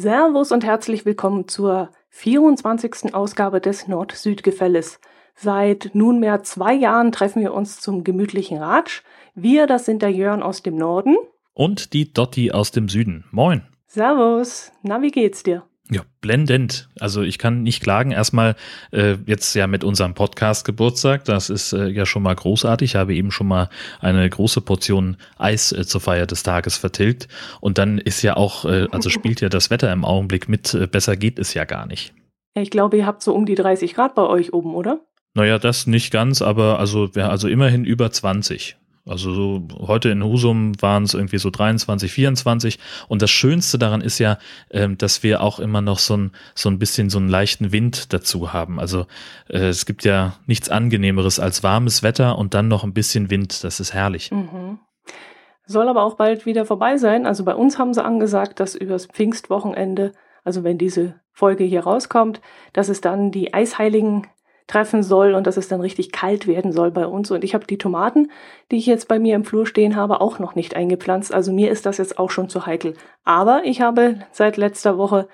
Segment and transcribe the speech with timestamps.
[0.00, 3.14] Servus und herzlich willkommen zur 24.
[3.14, 5.00] Ausgabe des Nord-Süd-Gefälles.
[5.34, 9.02] Seit nunmehr zwei Jahren treffen wir uns zum gemütlichen Ratsch.
[9.34, 11.16] Wir, das sind der Jörn aus dem Norden.
[11.52, 13.24] Und die Dotti aus dem Süden.
[13.32, 13.66] Moin.
[13.88, 14.70] Servus.
[14.82, 15.64] Na, wie geht's dir?
[15.90, 16.88] Ja, blendend.
[17.00, 18.10] Also ich kann nicht klagen.
[18.10, 18.56] Erstmal
[18.92, 21.24] äh, jetzt ja mit unserem Podcast Geburtstag.
[21.24, 22.90] Das ist äh, ja schon mal großartig.
[22.90, 23.70] Ich habe eben schon mal
[24.00, 27.28] eine große Portion Eis äh, zur Feier des Tages vertilgt.
[27.60, 30.74] Und dann ist ja auch, äh, also spielt ja das Wetter im Augenblick mit.
[30.74, 32.12] Äh, besser geht es ja gar nicht.
[32.54, 35.00] Ich glaube, ihr habt so um die 30 Grad bei euch oben, oder?
[35.34, 38.76] Naja, das nicht ganz, aber also, ja, also immerhin über 20.
[39.08, 42.78] Also so, heute in Husum waren es irgendwie so 23, 24.
[43.08, 44.38] Und das Schönste daran ist ja,
[44.70, 48.12] ähm, dass wir auch immer noch so ein, so ein bisschen so einen leichten Wind
[48.12, 48.78] dazu haben.
[48.78, 49.06] Also
[49.48, 53.64] äh, es gibt ja nichts Angenehmeres als warmes Wetter und dann noch ein bisschen Wind.
[53.64, 54.30] Das ist herrlich.
[54.30, 54.78] Mhm.
[55.66, 57.26] Soll aber auch bald wieder vorbei sein.
[57.26, 62.40] Also bei uns haben sie angesagt, dass übers Pfingstwochenende, also wenn diese Folge hier rauskommt,
[62.72, 64.26] dass es dann die Eisheiligen
[64.68, 67.30] treffen soll und dass es dann richtig kalt werden soll bei uns.
[67.32, 68.30] Und ich habe die Tomaten,
[68.70, 71.34] die ich jetzt bei mir im Flur stehen habe, auch noch nicht eingepflanzt.
[71.34, 72.94] Also mir ist das jetzt auch schon zu heikel.
[73.24, 75.26] Aber ich habe seit letzter Woche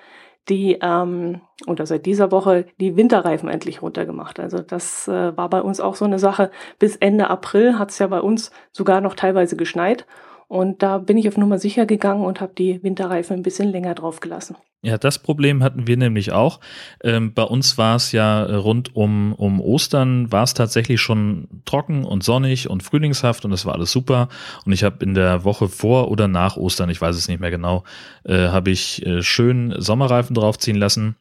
[0.47, 4.39] die ähm, oder seit dieser Woche die Winterreifen endlich runtergemacht.
[4.39, 6.51] Also das äh, war bei uns auch so eine Sache.
[6.79, 10.05] Bis Ende April hat es ja bei uns sogar noch teilweise geschneit.
[10.47, 13.95] Und da bin ich auf Nummer sicher gegangen und habe die Winterreifen ein bisschen länger
[13.95, 14.55] drauf gelassen.
[14.81, 16.59] Ja, das Problem hatten wir nämlich auch.
[17.03, 22.05] Ähm, bei uns war es ja rund um, um Ostern, war es tatsächlich schon trocken
[22.05, 24.29] und sonnig und frühlingshaft und es war alles super.
[24.63, 27.49] Und ich habe in der Woche vor oder nach Ostern, ich weiß es nicht mehr
[27.49, 27.83] genau,
[28.25, 31.15] äh, habe ich äh, schön Sommerreifen draufziehen lassen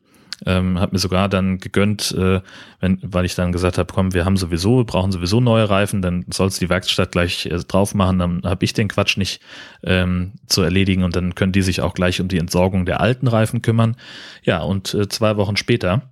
[0.47, 2.41] ähm, habe mir sogar dann gegönnt, äh,
[2.81, 6.03] wenn, weil ich dann gesagt habe, komm, wir haben sowieso, wir brauchen sowieso neue Reifen,
[6.03, 9.41] dann soll es die Werkstatt gleich äh, drauf machen, dann habe ich den Quatsch nicht
[9.83, 13.28] ähm, zu erledigen und dann können die sich auch gleich um die Entsorgung der alten
[13.28, 13.97] Reifen kümmern.
[14.43, 16.10] Ja, und äh, zwei Wochen später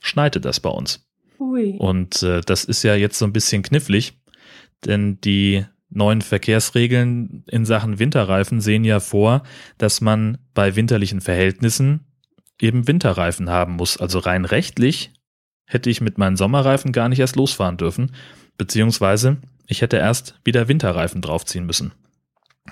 [0.00, 1.06] schneite das bei uns.
[1.38, 1.76] Ui.
[1.78, 4.14] Und äh, das ist ja jetzt so ein bisschen knifflig,
[4.84, 9.42] denn die neuen Verkehrsregeln in Sachen Winterreifen sehen ja vor,
[9.78, 12.05] dass man bei winterlichen Verhältnissen
[12.60, 13.96] eben Winterreifen haben muss.
[13.96, 15.12] Also rein rechtlich
[15.66, 18.12] hätte ich mit meinen Sommerreifen gar nicht erst losfahren dürfen,
[18.56, 21.92] beziehungsweise ich hätte erst wieder Winterreifen draufziehen müssen.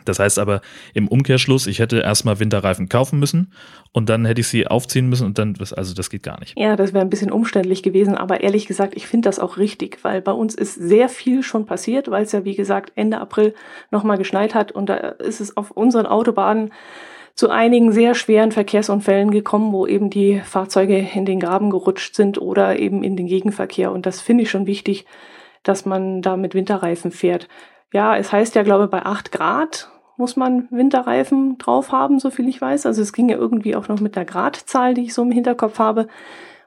[0.04, 0.60] Das heißt aber
[0.92, 3.52] im Umkehrschluss, ich hätte erstmal Winterreifen kaufen müssen
[3.92, 6.58] und dann hätte ich sie aufziehen müssen und dann, also das geht gar nicht.
[6.58, 9.98] Ja, das wäre ein bisschen umständlich gewesen, aber ehrlich gesagt, ich finde das auch richtig,
[10.02, 13.54] weil bei uns ist sehr viel schon passiert, weil es ja wie gesagt Ende April
[13.90, 16.72] nochmal geschneit hat und da ist es auf unseren Autobahnen
[17.34, 22.40] zu einigen sehr schweren Verkehrsunfällen gekommen, wo eben die Fahrzeuge in den Graben gerutscht sind
[22.40, 23.90] oder eben in den Gegenverkehr.
[23.90, 25.04] Und das finde ich schon wichtig,
[25.64, 27.48] dass man da mit Winterreifen fährt.
[27.92, 32.30] Ja, es heißt ja, glaube ich, bei acht Grad muss man Winterreifen drauf haben, so
[32.30, 32.86] viel ich weiß.
[32.86, 35.80] Also es ging ja irgendwie auch noch mit der Gradzahl, die ich so im Hinterkopf
[35.80, 36.06] habe.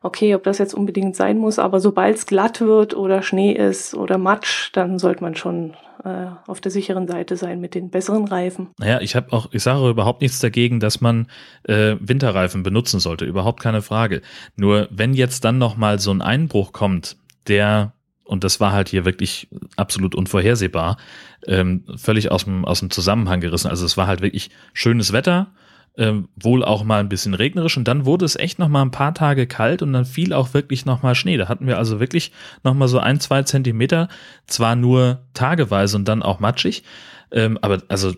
[0.01, 3.95] Okay, ob das jetzt unbedingt sein muss, aber sobald es glatt wird oder Schnee ist
[3.95, 5.75] oder Matsch, dann sollte man schon
[6.07, 8.69] äh, auf der sicheren Seite sein mit den besseren Reifen.
[8.77, 11.27] Naja, ich habe auch, ich sage überhaupt nichts dagegen, dass man
[11.63, 14.21] äh, Winterreifen benutzen sollte, überhaupt keine Frage.
[14.55, 17.17] Nur wenn jetzt dann noch mal so ein Einbruch kommt,
[17.47, 19.47] der und das war halt hier wirklich
[19.77, 20.97] absolut unvorhersehbar,
[21.45, 23.69] ähm, völlig aus dem, aus dem Zusammenhang gerissen.
[23.69, 25.47] Also es war halt wirklich schönes Wetter,
[25.97, 28.91] ähm, wohl auch mal ein bisschen regnerisch und dann wurde es echt noch mal ein
[28.91, 31.37] paar Tage kalt und dann fiel auch wirklich noch mal Schnee.
[31.37, 32.31] Da hatten wir also wirklich
[32.63, 34.07] noch mal so ein, zwei Zentimeter,
[34.45, 36.83] zwar nur tageweise und dann auch matschig,
[37.31, 38.13] ähm, aber also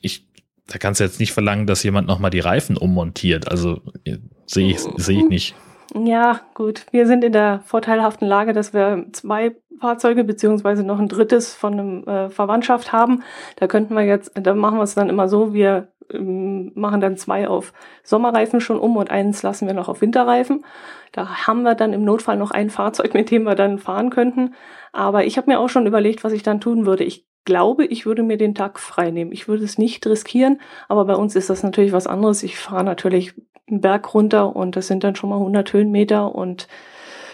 [0.00, 0.26] ich,
[0.66, 3.50] da kannst du jetzt nicht verlangen, dass jemand noch mal die Reifen ummontiert.
[3.50, 5.54] Also äh, sehe ich, sehe ich nicht.
[5.94, 6.86] Ja, gut.
[6.92, 11.72] Wir sind in der vorteilhaften Lage, dass wir zwei Fahrzeuge beziehungsweise noch ein drittes von
[11.72, 13.22] einem äh, Verwandtschaft haben.
[13.56, 17.48] Da könnten wir jetzt, da machen wir es dann immer so, wir machen dann zwei
[17.48, 17.72] auf
[18.02, 20.64] Sommerreifen schon um und eins lassen wir noch auf Winterreifen.
[21.12, 24.54] Da haben wir dann im Notfall noch ein Fahrzeug, mit dem wir dann fahren könnten.
[24.92, 27.04] Aber ich habe mir auch schon überlegt, was ich dann tun würde.
[27.04, 29.32] Ich glaube, ich würde mir den Tag frei nehmen.
[29.32, 32.42] Ich würde es nicht riskieren, aber bei uns ist das natürlich was anderes.
[32.42, 33.34] Ich fahre natürlich
[33.68, 36.68] einen Berg runter und das sind dann schon mal 100 Höhenmeter und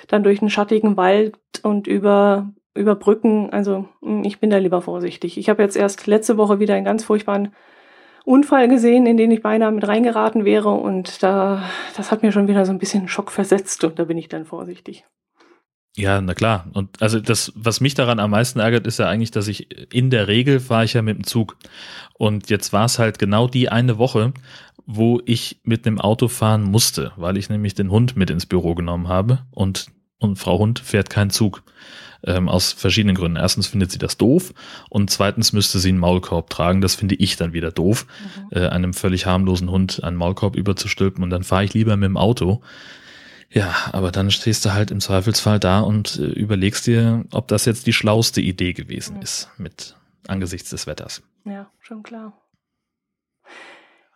[0.09, 3.51] dann durch einen schattigen Wald und über über Brücken.
[3.51, 5.39] Also hm, ich bin da lieber vorsichtig.
[5.39, 7.55] Ich habe jetzt erst letzte Woche wieder einen ganz furchtbaren
[8.27, 10.71] Unfall gesehen, in den ich beinahe mit reingeraten wäre.
[10.71, 11.63] Und da,
[11.97, 14.45] das hat mir schon wieder so ein bisschen Schock versetzt und da bin ich dann
[14.45, 15.05] vorsichtig.
[15.97, 16.67] Ja, na klar.
[16.75, 20.11] Und also das, was mich daran am meisten ärgert, ist ja eigentlich, dass ich in
[20.11, 21.57] der Regel fahre ich ja mit dem Zug.
[22.19, 24.35] Und jetzt war es halt genau die eine Woche,
[24.85, 28.75] wo ich mit dem Auto fahren musste, weil ich nämlich den Hund mit ins Büro
[28.75, 29.47] genommen habe.
[29.53, 29.87] Und
[30.19, 31.63] und Frau Hund fährt keinen Zug.
[32.27, 33.37] Ähm, aus verschiedenen Gründen.
[33.37, 34.53] Erstens findet sie das doof
[34.91, 36.81] und zweitens müsste sie einen Maulkorb tragen.
[36.81, 38.07] Das finde ich dann wieder doof,
[38.51, 38.59] mhm.
[38.59, 42.17] äh, einem völlig harmlosen Hund einen Maulkorb überzustülpen und dann fahre ich lieber mit dem
[42.17, 42.63] Auto.
[43.51, 47.65] Ja, aber dann stehst du halt im Zweifelsfall da und äh, überlegst dir, ob das
[47.65, 49.23] jetzt die schlauste Idee gewesen mhm.
[49.23, 49.97] ist mit
[50.27, 51.23] angesichts des Wetters.
[51.45, 52.33] Ja, schon klar.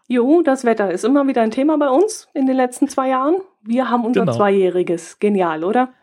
[0.09, 3.37] Jo, das Wetter ist immer wieder ein Thema bei uns in den letzten zwei Jahren.
[3.63, 4.37] Wir haben unser genau.
[4.37, 5.21] Zweijähriges.
[5.21, 5.95] Genial, oder?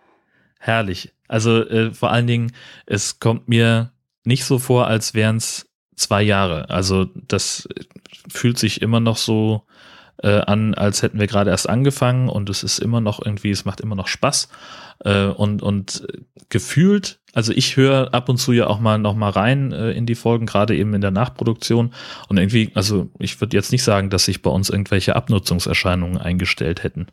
[0.60, 1.14] Herrlich.
[1.28, 2.52] Also äh, vor allen Dingen,
[2.86, 3.92] es kommt mir
[4.24, 6.70] nicht so vor, als wären es zwei Jahre.
[6.70, 7.68] Also das
[8.32, 9.64] fühlt sich immer noch so
[10.24, 13.66] äh, an, als hätten wir gerade erst angefangen und es ist immer noch irgendwie, es
[13.66, 14.50] macht immer noch Spaß
[15.06, 16.08] äh, und und
[16.50, 20.06] gefühlt, also ich höre ab und zu ja auch mal noch mal rein äh, in
[20.06, 21.94] die Folgen, gerade eben in der Nachproduktion
[22.30, 26.84] und irgendwie, also ich würde jetzt nicht sagen, dass sich bei uns irgendwelche Abnutzungserscheinungen eingestellt
[26.84, 27.08] hätten.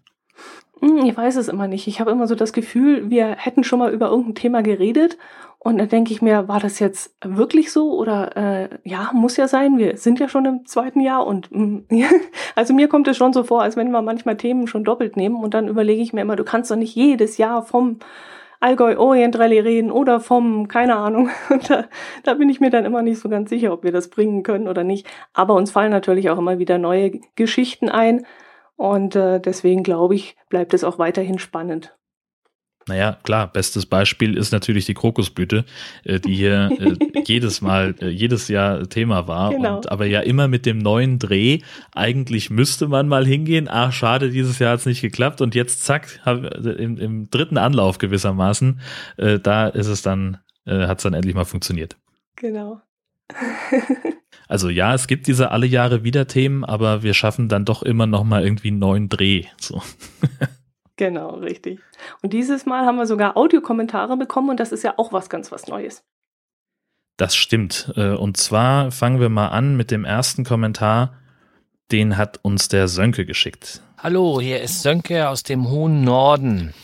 [0.84, 1.86] Hm, ich weiß es immer nicht.
[1.86, 5.16] Ich habe immer so das Gefühl, wir hätten schon mal über irgendein Thema geredet
[5.58, 9.48] und dann denke ich mir, war das jetzt wirklich so oder äh, ja, muss ja
[9.48, 9.78] sein.
[9.78, 11.86] Wir sind ja schon im zweiten Jahr und mm,
[12.54, 15.36] also mir kommt es schon so vor, als wenn wir manchmal Themen schon doppelt nehmen
[15.36, 17.98] und dann überlege ich mir immer, du kannst doch nicht jedes Jahr vom
[18.60, 21.28] Allgäu Orient Rallye reden oder vom, keine Ahnung.
[21.50, 21.84] Und da,
[22.22, 24.68] da bin ich mir dann immer nicht so ganz sicher, ob wir das bringen können
[24.68, 25.06] oder nicht.
[25.34, 28.24] Aber uns fallen natürlich auch immer wieder neue Geschichten ein.
[28.76, 31.96] Und äh, deswegen glaube ich, bleibt es auch weiterhin spannend.
[32.86, 35.64] Naja, klar, bestes Beispiel ist natürlich die Krokusblüte,
[36.04, 39.50] äh, die hier äh, jedes Mal, äh, jedes Jahr Thema war.
[39.50, 39.76] Genau.
[39.76, 41.60] Und, aber ja immer mit dem neuen Dreh.
[41.94, 43.68] Eigentlich müsste man mal hingehen.
[43.70, 45.40] Ach, schade, dieses Jahr hat es nicht geklappt.
[45.40, 48.80] Und jetzt zack, hab, im, im dritten Anlauf gewissermaßen,
[49.16, 51.96] äh, da ist es dann, äh, hat es dann endlich mal funktioniert.
[52.36, 52.82] Genau.
[54.48, 58.06] Also ja, es gibt diese alle Jahre wieder Themen, aber wir schaffen dann doch immer
[58.06, 59.44] noch mal irgendwie einen neuen Dreh.
[59.58, 59.82] So.
[60.96, 61.80] genau, richtig.
[62.22, 65.50] Und dieses Mal haben wir sogar Audiokommentare bekommen und das ist ja auch was ganz
[65.50, 66.04] was Neues.
[67.16, 67.92] Das stimmt.
[67.96, 71.14] Äh, und zwar fangen wir mal an mit dem ersten Kommentar.
[71.92, 73.82] Den hat uns der Sönke geschickt.
[73.98, 76.74] Hallo, hier ist Sönke aus dem hohen Norden.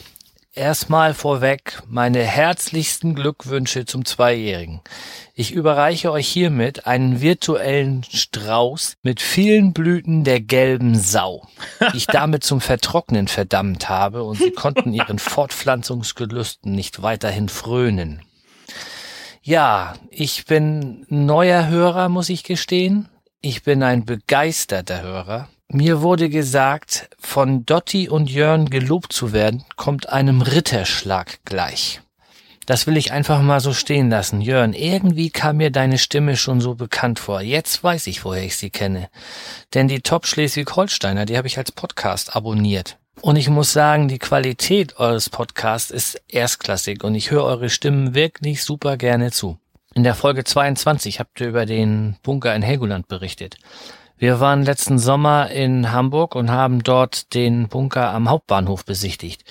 [0.52, 4.80] Erstmal vorweg meine herzlichsten Glückwünsche zum Zweijährigen.
[5.32, 11.46] Ich überreiche euch hiermit einen virtuellen Strauß mit vielen Blüten der gelben Sau,
[11.92, 18.22] die ich damit zum Vertrocknen verdammt habe und sie konnten ihren Fortpflanzungsgelüsten nicht weiterhin frönen.
[19.42, 23.08] Ja, ich bin neuer Hörer, muss ich gestehen.
[23.40, 25.48] Ich bin ein begeisterter Hörer.
[25.72, 32.00] Mir wurde gesagt, von Dotti und Jörn gelobt zu werden, kommt einem Ritterschlag gleich.
[32.66, 34.40] Das will ich einfach mal so stehen lassen.
[34.40, 37.40] Jörn, irgendwie kam mir deine Stimme schon so bekannt vor.
[37.40, 39.10] Jetzt weiß ich, woher ich sie kenne.
[39.72, 42.98] Denn die Top Schleswig-Holsteiner, die habe ich als Podcast abonniert.
[43.20, 48.16] Und ich muss sagen, die Qualität eures Podcasts ist erstklassig und ich höre eure Stimmen
[48.16, 49.60] wirklich super gerne zu.
[49.94, 53.56] In der Folge 22 habt ihr über den Bunker in Helgoland berichtet.
[54.20, 59.44] Wir waren letzten Sommer in Hamburg und haben dort den Bunker am Hauptbahnhof besichtigt.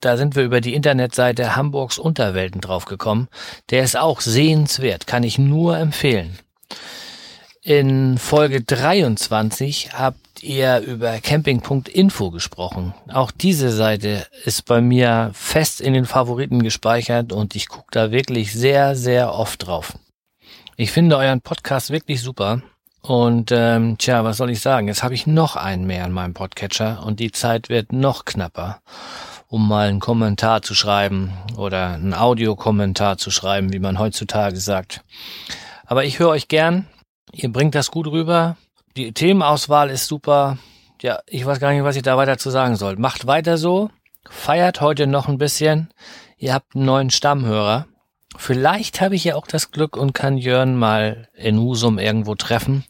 [0.00, 3.28] Da sind wir über die Internetseite Hamburgs Unterwelten draufgekommen.
[3.70, 6.38] Der ist auch sehenswert, kann ich nur empfehlen.
[7.62, 12.92] In Folge 23 habt ihr über camping.info gesprochen.
[13.10, 18.10] Auch diese Seite ist bei mir fest in den Favoriten gespeichert und ich gucke da
[18.10, 19.94] wirklich sehr, sehr oft drauf.
[20.76, 22.60] Ich finde euren Podcast wirklich super
[23.06, 24.88] und ähm, tja, was soll ich sagen?
[24.88, 28.80] Jetzt habe ich noch einen mehr in meinem Podcatcher und die Zeit wird noch knapper,
[29.46, 35.02] um mal einen Kommentar zu schreiben oder einen Audiokommentar zu schreiben, wie man heutzutage sagt.
[35.84, 36.86] Aber ich höre euch gern.
[37.30, 38.56] Ihr bringt das gut rüber.
[38.96, 40.56] Die Themenauswahl ist super.
[41.02, 42.96] Ja, ich weiß gar nicht, was ich da weiter zu sagen soll.
[42.96, 43.90] Macht weiter so.
[44.30, 45.90] Feiert heute noch ein bisschen.
[46.38, 47.84] Ihr habt einen neuen Stammhörer.
[48.36, 52.84] Vielleicht habe ich ja auch das Glück und kann Jörn mal in Husum irgendwo treffen.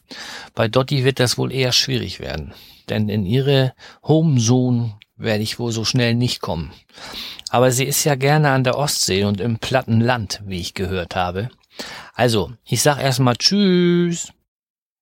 [0.53, 2.53] Bei Dotti wird das wohl eher schwierig werden.
[2.89, 3.73] Denn in ihre
[4.03, 6.71] Homezone werde ich wohl so schnell nicht kommen.
[7.49, 11.15] Aber sie ist ja gerne an der Ostsee und im platten Land, wie ich gehört
[11.15, 11.49] habe.
[12.13, 14.31] Also, ich sag erstmal Tschüss.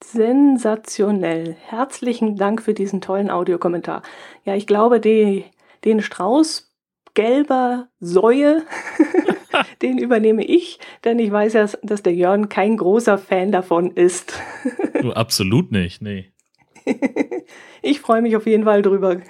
[0.04, 1.56] Sensationell.
[1.68, 4.04] Herzlichen Dank für diesen tollen Audiokommentar.
[4.44, 5.46] Ja, ich glaube, die,
[5.86, 6.70] den Strauß
[7.14, 8.64] gelber Säue
[9.82, 14.34] den übernehme ich, denn ich weiß ja, dass der Jörn kein großer Fan davon ist.
[15.02, 16.32] du, absolut nicht, nee.
[17.82, 19.22] ich freue mich auf jeden Fall drüber.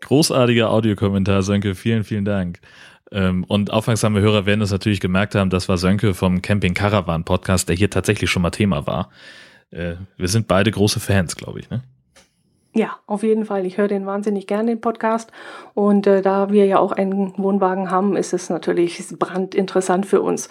[0.00, 2.60] Großartiger Audiokommentar, Sönke, vielen, vielen Dank.
[3.10, 7.24] Ähm, und aufmerksame Hörer werden es natürlich gemerkt haben, das war Sönke vom Camping Caravan
[7.24, 9.10] Podcast, der hier tatsächlich schon mal Thema war.
[9.70, 11.82] Äh, wir sind beide große Fans, glaube ich, ne?
[12.76, 13.66] Ja, auf jeden Fall.
[13.66, 15.30] Ich höre den wahnsinnig gerne, den Podcast.
[15.74, 20.48] Und äh, da wir ja auch einen Wohnwagen haben, ist es natürlich brandinteressant für uns.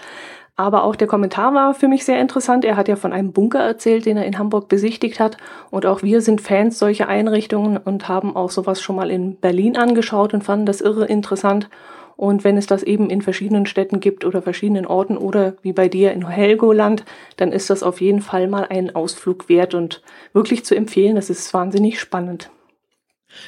[0.55, 2.63] Aber auch der Kommentar war für mich sehr interessant.
[2.63, 5.35] Er hat ja von einem Bunker erzählt, den er in Hamburg besichtigt hat.
[5.69, 9.75] Und auch wir sind Fans solcher Einrichtungen und haben auch sowas schon mal in Berlin
[9.75, 11.69] angeschaut und fanden das irre interessant.
[12.15, 15.87] Und wenn es das eben in verschiedenen Städten gibt oder verschiedenen Orten oder wie bei
[15.89, 17.05] dir in Helgoland,
[17.37, 20.01] dann ist das auf jeden Fall mal einen Ausflug wert und
[20.33, 21.15] wirklich zu empfehlen.
[21.15, 22.49] Das ist wahnsinnig spannend.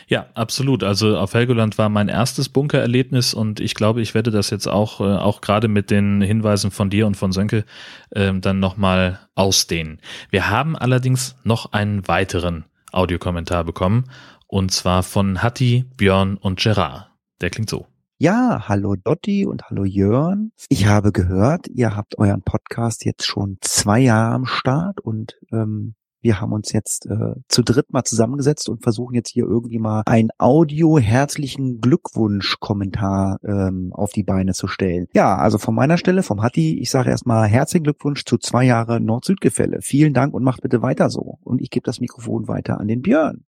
[0.07, 0.83] Ja, absolut.
[0.83, 5.01] Also auf Helgoland war mein erstes Bunkererlebnis und ich glaube, ich werde das jetzt auch,
[5.01, 7.65] äh, auch gerade mit den Hinweisen von dir und von Sönke,
[8.11, 9.99] äh, dann nochmal ausdehnen.
[10.29, 14.05] Wir haben allerdings noch einen weiteren Audiokommentar bekommen
[14.47, 17.09] und zwar von Hatti, Björn und Gerard.
[17.41, 17.87] Der klingt so.
[18.17, 20.53] Ja, hallo Dotti und hallo Jörn.
[20.69, 25.95] Ich habe gehört, ihr habt euren Podcast jetzt schon zwei Jahre am Start und ähm,
[26.21, 30.03] wir haben uns jetzt äh, zu dritt mal zusammengesetzt und versuchen jetzt hier irgendwie mal
[30.05, 35.07] einen Audio-herzlichen Glückwunsch-Kommentar ähm, auf die Beine zu stellen.
[35.13, 39.01] Ja, also von meiner Stelle, vom Hatti, ich sage erstmal herzlichen Glückwunsch zu zwei Jahre
[39.01, 39.81] Nord-Süd-Gefälle.
[39.81, 41.37] Vielen Dank und macht bitte weiter so.
[41.43, 43.43] Und ich gebe das Mikrofon weiter an den Björn.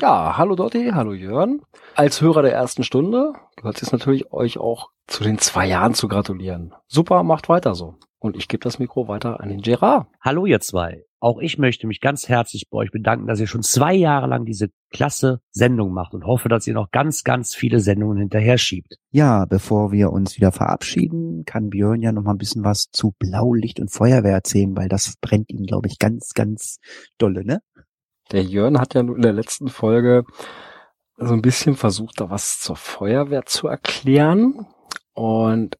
[0.00, 1.60] Ja, hallo Dotti, hallo Jörn.
[1.94, 6.08] Als Hörer der ersten Stunde gehört es natürlich euch auch zu den zwei Jahren zu
[6.08, 6.72] gratulieren.
[6.86, 7.96] Super, macht weiter so.
[8.18, 10.06] Und ich gebe das Mikro weiter an den Gerard.
[10.22, 11.04] Hallo ihr zwei.
[11.22, 14.46] Auch ich möchte mich ganz herzlich bei euch bedanken, dass ihr schon zwei Jahre lang
[14.46, 18.96] diese klasse Sendung macht und hoffe, dass ihr noch ganz, ganz viele Sendungen hinterher schiebt.
[19.10, 23.14] Ja, bevor wir uns wieder verabschieden, kann Björn ja noch mal ein bisschen was zu
[23.18, 26.78] Blaulicht und Feuerwehr erzählen, weil das brennt ihm, glaube ich, ganz, ganz
[27.18, 27.60] dolle, ne?
[28.32, 30.24] Der Jörn hat ja in der letzten Folge
[31.16, 34.66] so ein bisschen versucht, da was zur Feuerwehr zu erklären.
[35.12, 35.76] Und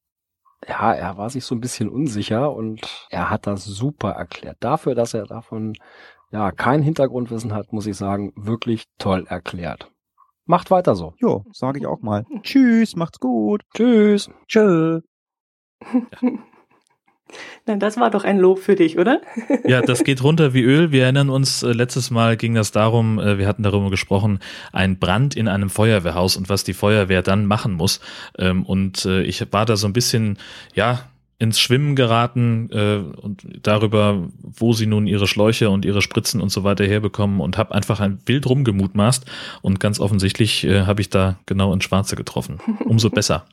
[0.69, 4.59] ja, er war sich so ein bisschen unsicher und er hat das super erklärt.
[4.61, 5.75] Dafür, dass er davon
[6.31, 9.91] ja kein Hintergrundwissen hat, muss ich sagen, wirklich toll erklärt.
[10.45, 11.15] Macht weiter so.
[11.19, 12.27] Jo, sage ich auch mal.
[12.43, 13.63] Tschüss, macht's gut.
[13.75, 14.31] Tschüss.
[14.47, 15.01] Tschö.
[17.67, 19.21] Na, das war doch ein Lob für dich, oder?
[19.67, 20.93] Ja, das geht runter wie Öl.
[20.93, 24.41] Wir erinnern uns, äh, letztes Mal ging das darum, äh, wir hatten darüber gesprochen,
[24.73, 28.01] ein Brand in einem Feuerwehrhaus und was die Feuerwehr dann machen muss.
[28.39, 30.39] Ähm, und äh, ich war da so ein bisschen,
[30.75, 31.11] ja,
[31.41, 36.51] ins Schwimmen geraten äh, und darüber, wo sie nun ihre Schläuche und ihre Spritzen und
[36.51, 39.25] so weiter herbekommen und habe einfach ein wild rumgemutmaßt
[39.63, 42.61] und ganz offensichtlich äh, habe ich da genau ins Schwarze getroffen.
[42.85, 43.47] Umso besser.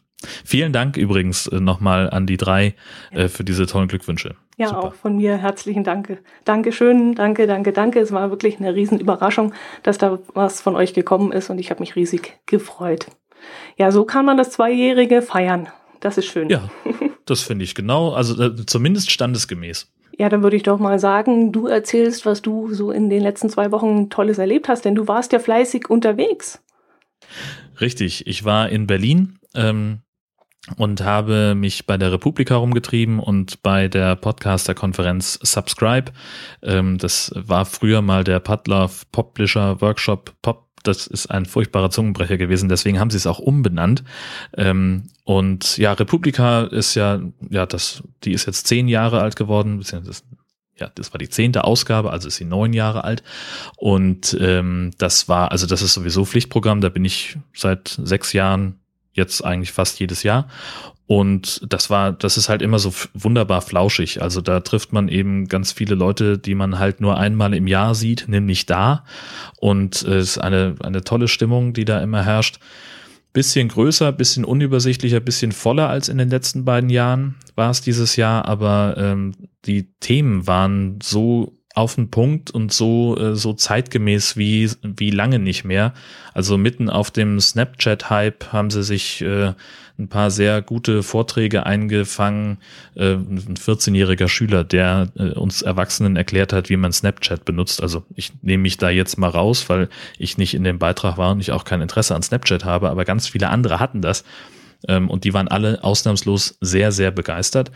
[0.43, 2.75] Vielen Dank übrigens äh, nochmal an die drei
[3.11, 4.35] äh, für diese tollen Glückwünsche.
[4.57, 4.83] Ja, Super.
[4.83, 6.19] auch von mir herzlichen Dank.
[6.43, 7.99] Dankeschön, danke, danke, danke.
[7.99, 11.81] Es war wirklich eine Riesenüberraschung, dass da was von euch gekommen ist und ich habe
[11.81, 13.07] mich riesig gefreut.
[13.77, 15.69] Ja, so kann man das Zweijährige feiern.
[15.99, 16.49] Das ist schön.
[16.49, 16.69] Ja,
[17.25, 18.13] das finde ich genau.
[18.13, 19.91] Also äh, zumindest standesgemäß.
[20.17, 23.49] Ja, dann würde ich doch mal sagen, du erzählst, was du so in den letzten
[23.49, 26.63] zwei Wochen Tolles erlebt hast, denn du warst ja fleißig unterwegs.
[27.79, 29.99] Richtig, ich war in Berlin ähm,
[30.75, 36.11] und habe mich bei der Republika rumgetrieben und bei der Podcaster-Konferenz Subscribe.
[36.61, 42.37] Ähm, das war früher mal der Pudlove Publisher Workshop Pop das ist ein furchtbarer Zungenbrecher
[42.37, 44.03] gewesen, deswegen haben sie es auch umbenannt.
[44.55, 47.19] Ähm, und ja, Republika ist ja,
[47.49, 50.23] ja, das, die ist jetzt zehn Jahre alt geworden, beziehungsweise
[50.79, 53.23] ja, das war die zehnte Ausgabe, also ist sie neun Jahre alt.
[53.75, 58.79] Und ähm, das war, also das ist sowieso Pflichtprogramm, da bin ich seit sechs Jahren
[59.17, 60.47] jetzt eigentlich fast jedes Jahr.
[61.07, 64.21] Und das war, das ist halt immer so wunderbar flauschig.
[64.21, 67.95] Also da trifft man eben ganz viele Leute, die man halt nur einmal im Jahr
[67.95, 69.05] sieht, nämlich da.
[69.57, 72.59] Und es ist eine, eine tolle Stimmung, die da immer herrscht.
[73.31, 78.15] Bisschen größer, bisschen unübersichtlicher, bisschen voller als in den letzten beiden Jahren war es dieses
[78.15, 79.33] Jahr, aber ähm,
[79.65, 85.37] die Themen waren so auf den Punkt und so, äh, so zeitgemäß wie, wie lange
[85.37, 85.93] nicht mehr.
[86.33, 89.53] Also mitten auf dem Snapchat-Hype haben sie sich äh,
[89.99, 92.57] ein paar sehr gute Vorträge eingefangen.
[92.95, 97.81] Äh, ein 14-jähriger Schüler, der äh, uns Erwachsenen erklärt hat, wie man Snapchat benutzt.
[97.83, 101.31] Also ich nehme mich da jetzt mal raus, weil ich nicht in dem Beitrag war
[101.31, 104.23] und ich auch kein Interesse an Snapchat habe, aber ganz viele andere hatten das.
[104.87, 107.71] Ähm, und die waren alle ausnahmslos sehr, sehr begeistert.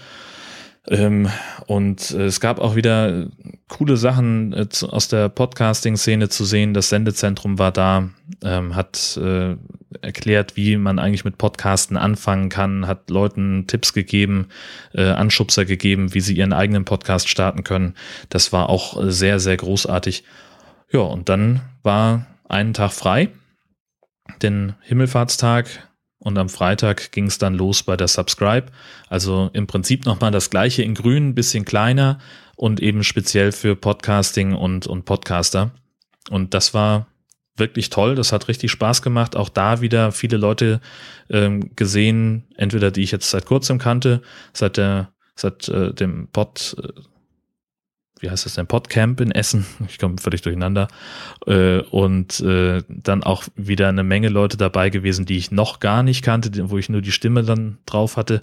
[0.88, 1.30] Ähm,
[1.68, 3.28] und äh, es gab auch wieder
[3.68, 6.74] coole Sachen äh, zu, aus der Podcasting-Szene zu sehen.
[6.74, 8.10] Das Sendezentrum war da,
[8.44, 9.58] ähm, hat äh,
[10.02, 14.48] erklärt, wie man eigentlich mit Podcasten anfangen kann, hat Leuten Tipps gegeben,
[14.94, 17.94] äh, Anschubser gegeben, wie sie ihren eigenen Podcast starten können.
[18.30, 20.24] Das war auch sehr, sehr großartig.
[20.92, 23.30] Ja, und dann war einen Tag frei,
[24.42, 25.91] den Himmelfahrtstag
[26.24, 28.68] und am Freitag ging es dann los bei der Subscribe.
[29.10, 32.20] Also im Prinzip nochmal das gleiche in grün, bisschen kleiner
[32.56, 35.72] und eben speziell für Podcasting und, und Podcaster.
[36.30, 37.08] Und das war
[37.58, 38.14] wirklich toll.
[38.14, 39.36] Das hat richtig Spaß gemacht.
[39.36, 40.80] Auch da wieder viele Leute
[41.32, 44.22] ähm, gesehen, entweder die ich jetzt seit kurzem kannte,
[44.54, 47.02] seit der, seit äh, dem Pod, äh,
[48.22, 49.66] wie heißt das denn, Podcamp in Essen.
[49.88, 50.88] Ich komme völlig durcheinander.
[51.46, 56.04] Äh, und äh, dann auch wieder eine Menge Leute dabei gewesen, die ich noch gar
[56.04, 58.42] nicht kannte, wo ich nur die Stimme dann drauf hatte.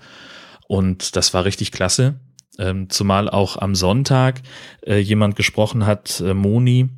[0.66, 2.16] Und das war richtig klasse.
[2.58, 4.42] Ähm, zumal auch am Sonntag
[4.84, 6.88] äh, jemand gesprochen hat, Moni,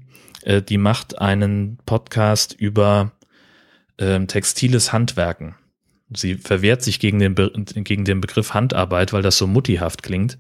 [0.71, 3.13] die macht einen Podcast über
[3.99, 5.55] ähm, textiles Handwerken.
[6.13, 10.39] Sie verwehrt sich gegen den, Be gegen den Begriff Handarbeit, weil das so muttihaft klingt.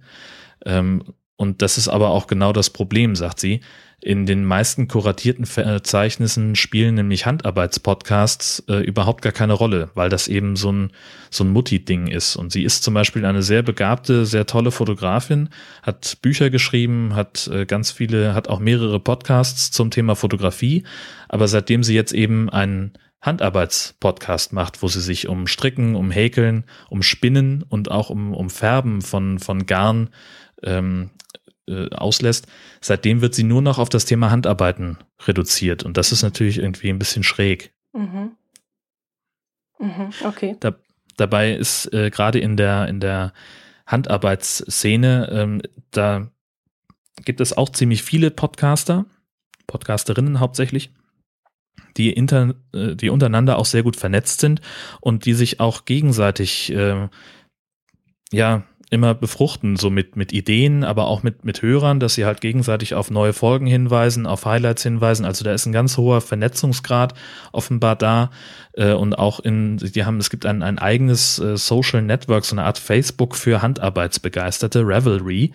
[0.64, 1.04] Ähm,
[1.40, 3.62] und das ist aber auch genau das Problem, sagt sie.
[4.02, 10.28] In den meisten kuratierten Verzeichnissen spielen nämlich Handarbeitspodcasts äh, überhaupt gar keine Rolle, weil das
[10.28, 10.90] eben so ein,
[11.30, 12.36] so ein Mutti-Ding ist.
[12.36, 15.48] Und sie ist zum Beispiel eine sehr begabte, sehr tolle Fotografin,
[15.82, 20.84] hat Bücher geschrieben, hat äh, ganz viele, hat auch mehrere Podcasts zum Thema Fotografie.
[21.30, 22.92] Aber seitdem sie jetzt eben einen
[23.22, 28.50] Handarbeitspodcast macht, wo sie sich um Stricken, um Häkeln, um Spinnen und auch um, um
[28.50, 30.10] Färben von, von Garn
[30.62, 31.10] ähm,
[31.68, 32.46] äh, auslässt,
[32.80, 35.84] seitdem wird sie nur noch auf das Thema Handarbeiten reduziert.
[35.84, 37.72] Und das ist natürlich irgendwie ein bisschen schräg.
[37.92, 38.32] Mhm.
[39.78, 40.56] Mhm, okay.
[40.60, 40.74] Da,
[41.16, 43.32] dabei ist äh, gerade in der, in der
[43.86, 46.30] Handarbeitsszene, ähm, da
[47.24, 49.06] gibt es auch ziemlich viele Podcaster,
[49.66, 50.90] Podcasterinnen hauptsächlich,
[51.96, 54.60] die, inter, äh, die untereinander auch sehr gut vernetzt sind
[55.00, 57.08] und die sich auch gegenseitig äh,
[58.32, 62.40] ja immer befruchten, so mit, mit Ideen, aber auch mit, mit Hörern, dass sie halt
[62.40, 65.24] gegenseitig auf neue Folgen hinweisen, auf Highlights hinweisen.
[65.24, 67.14] Also da ist ein ganz hoher Vernetzungsgrad
[67.52, 68.30] offenbar da.
[68.72, 72.56] Äh, und auch in, die haben, es gibt ein, ein eigenes äh, Social Network, so
[72.56, 75.52] eine Art Facebook für Handarbeitsbegeisterte, Revelry.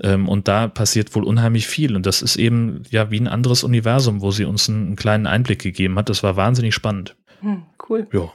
[0.00, 1.96] Ähm, und da passiert wohl unheimlich viel.
[1.96, 5.26] Und das ist eben ja wie ein anderes Universum, wo sie uns einen, einen kleinen
[5.26, 6.08] Einblick gegeben hat.
[6.08, 7.16] Das war wahnsinnig spannend.
[7.40, 8.06] Hm, cool.
[8.12, 8.32] Ja.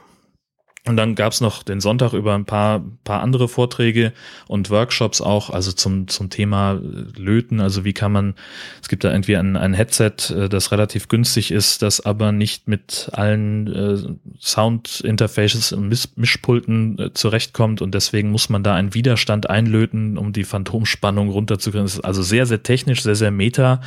[0.86, 4.12] Und dann gab's noch den Sonntag über ein paar, paar andere Vorträge
[4.46, 6.78] und Workshops auch, also zum, zum Thema
[7.16, 7.60] Löten.
[7.60, 8.34] Also wie kann man,
[8.82, 12.68] es gibt da irgendwie ein, ein Headset, äh, das relativ günstig ist, das aber nicht
[12.68, 13.96] mit allen äh,
[14.38, 20.34] Sound-Interfaces und Misch Mischpulten äh, zurechtkommt und deswegen muss man da einen Widerstand einlöten, um
[20.34, 21.86] die Phantomspannung runterzukriegen.
[21.86, 23.80] Das ist also sehr, sehr technisch, sehr, sehr meta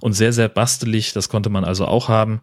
[0.00, 1.14] und sehr, sehr bastelig.
[1.14, 2.40] Das konnte man also auch haben.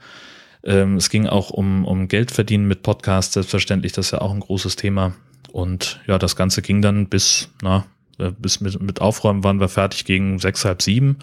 [0.64, 4.32] Ähm, es ging auch um, um Geld verdienen mit Podcasts, selbstverständlich, das ist ja auch
[4.32, 5.14] ein großes Thema.
[5.52, 7.86] Und ja, das Ganze ging dann bis, na,
[8.20, 11.18] äh, bis mit, mit Aufräumen waren wir fertig gegen sechs, halb sieben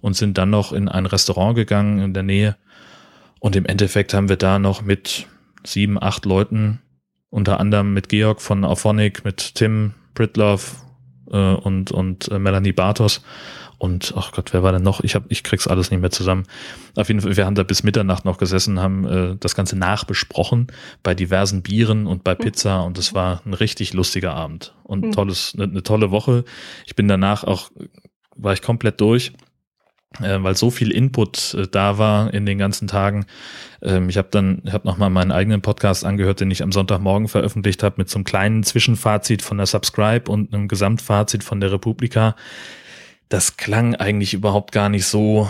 [0.00, 2.56] und sind dann noch in ein Restaurant gegangen in der Nähe.
[3.40, 5.26] Und im Endeffekt haben wir da noch mit
[5.64, 6.80] sieben, acht Leuten,
[7.30, 10.76] unter anderem mit Georg von Auphonic, mit Tim Britloff
[11.30, 13.22] äh, und, und äh, Melanie Bartos,
[13.84, 15.02] und ach Gott, wer war denn noch?
[15.02, 16.44] Ich hab, ich krieg's alles nicht mehr zusammen.
[16.96, 20.68] Auf jeden Fall, wir haben da bis Mitternacht noch gesessen, haben äh, das Ganze nachbesprochen
[21.02, 22.38] bei diversen Bieren und bei hm.
[22.38, 25.12] Pizza und es war ein richtig lustiger Abend und mhm.
[25.12, 26.44] tolles, eine, eine tolle Woche.
[26.86, 27.70] Ich bin danach auch,
[28.36, 29.32] war ich komplett durch
[30.20, 33.26] äh, weil so viel Input äh, da war in den ganzen Tagen.
[33.82, 37.28] Ähm, ich habe dann, ich habe nochmal meinen eigenen Podcast angehört, den ich am Sonntagmorgen
[37.28, 41.72] veröffentlicht habe, mit so einem kleinen Zwischenfazit von der Subscribe und einem Gesamtfazit von der
[41.72, 42.36] Republika
[43.28, 45.48] das klang eigentlich überhaupt gar nicht so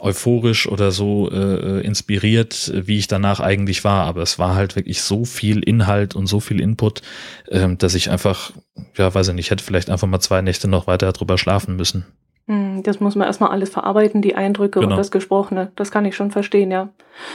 [0.00, 4.04] euphorisch oder so äh, inspiriert, wie ich danach eigentlich war.
[4.04, 7.02] Aber es war halt wirklich so viel Inhalt und so viel Input,
[7.50, 8.52] ähm, dass ich einfach,
[8.96, 12.04] ja, weiß ich nicht, hätte vielleicht einfach mal zwei Nächte noch weiter drüber schlafen müssen.
[12.46, 14.92] Hm, das muss man erstmal alles verarbeiten, die Eindrücke genau.
[14.92, 15.72] und das Gesprochene.
[15.74, 16.90] Das kann ich schon verstehen, ja.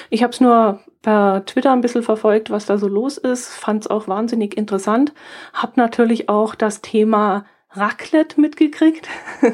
[0.09, 3.83] Ich habe es nur per Twitter ein bisschen verfolgt, was da so los ist, fand
[3.83, 5.13] es auch wahnsinnig interessant.
[5.53, 9.07] Hab natürlich auch das Thema Raclette mitgekriegt.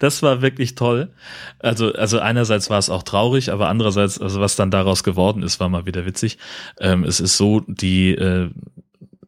[0.00, 1.12] das war wirklich toll.
[1.58, 5.60] Also, also einerseits war es auch traurig, aber andererseits, also was dann daraus geworden ist,
[5.60, 6.38] war mal wieder witzig.
[6.80, 8.50] Ähm, es ist so, die, äh,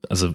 [0.08, 0.32] also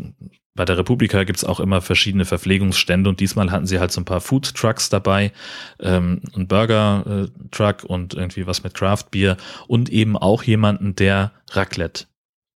[0.53, 4.05] bei der Republika gibt's auch immer verschiedene Verpflegungsstände und diesmal hatten sie halt so ein
[4.05, 5.31] paar Food Trucks dabei,
[5.79, 10.93] ähm, ein Burger äh, Truck und irgendwie was mit Craft Beer und eben auch jemanden,
[10.95, 12.05] der Raclette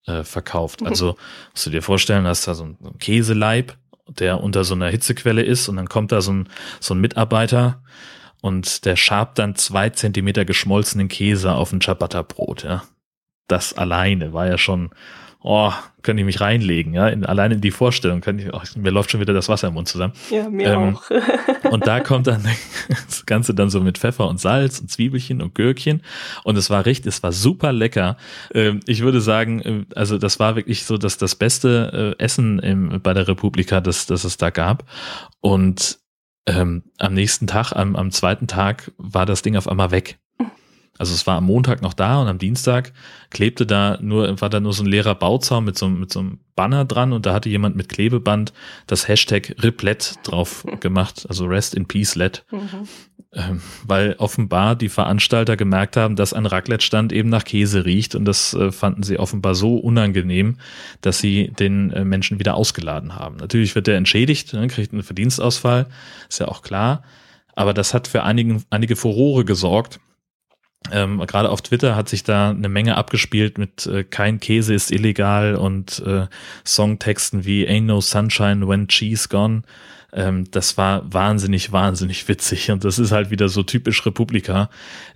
[0.07, 0.81] äh, verkauft.
[0.81, 0.87] Mhm.
[0.87, 1.15] Also
[1.51, 3.75] musst du dir vorstellen, hast da so ein Käseleib
[4.07, 7.81] der unter so einer Hitzequelle ist und dann kommt da so ein, so ein Mitarbeiter
[8.41, 12.83] und der schabt dann zwei Zentimeter geschmolzenen Käse auf ein Ciabatta-Brot, ja.
[13.47, 14.89] Das alleine war ja schon,
[15.45, 18.89] oh, könnte ich mich reinlegen, ja, in, allein in die Vorstellung, könnte ich, oh, mir
[18.89, 20.13] läuft schon wieder das Wasser im Mund zusammen.
[20.31, 21.71] Ja, mir ähm, auch.
[21.71, 22.43] und da kommt dann
[23.07, 26.01] das Ganze dann so mit Pfeffer und Salz und Zwiebelchen und Gürkchen
[26.43, 28.17] und es war richtig, es war super lecker.
[28.53, 32.59] Ähm, ich würde sagen, äh, also das war wirklich so das, das beste äh, Essen
[32.59, 34.83] im, bei der Republika, das, das es da gab
[35.41, 35.99] und
[36.47, 40.17] ähm, am nächsten Tag, am, am zweiten Tag war das Ding auf einmal weg.
[40.97, 42.93] Also es war am Montag noch da und am Dienstag
[43.29, 46.39] klebte da nur, war da nur so ein leerer Bauzaun mit so, mit so einem
[46.55, 48.53] Banner dran und da hatte jemand mit Klebeband
[48.87, 52.45] das Hashtag Riplet drauf gemacht, also Rest in Peace Let.
[52.51, 52.87] Mhm.
[53.33, 58.23] Ähm, weil offenbar die Veranstalter gemerkt haben, dass ein Raclette-Stand eben nach Käse riecht und
[58.23, 60.57] das äh, fanden sie offenbar so unangenehm,
[61.01, 63.35] dass sie den äh, Menschen wieder ausgeladen haben.
[63.35, 65.87] Natürlich wird der entschädigt, ne, kriegt einen Verdienstausfall,
[66.29, 67.03] ist ja auch klar.
[67.55, 69.99] Aber das hat für einigen, einige Furore gesorgt
[70.91, 74.91] ähm, Gerade auf Twitter hat sich da eine Menge abgespielt mit äh, kein Käse ist
[74.91, 76.27] illegal und äh,
[76.65, 79.63] Songtexten wie Ain't no sunshine when cheese gone.
[80.15, 84.69] Ähm, das war wahnsinnig, wahnsinnig witzig und das ist halt wieder so typisch Republika,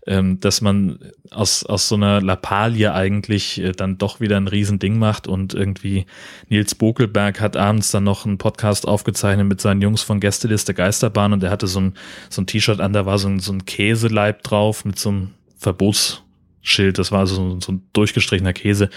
[0.05, 0.99] ähm, dass man
[1.31, 6.05] aus, aus so einer Lappalie eigentlich äh, dann doch wieder ein Riesending macht und irgendwie
[6.49, 11.31] Nils Bokelberg hat abends dann noch einen Podcast aufgezeichnet mit seinen Jungs von Gästeliste Geisterbahn
[11.31, 11.93] und er hatte so ein,
[12.29, 15.29] so ein T-Shirt an, da war so ein, so ein Käseleib drauf mit so einem
[15.59, 18.89] Verbotsschild, das war so, so ein durchgestrichener Käse.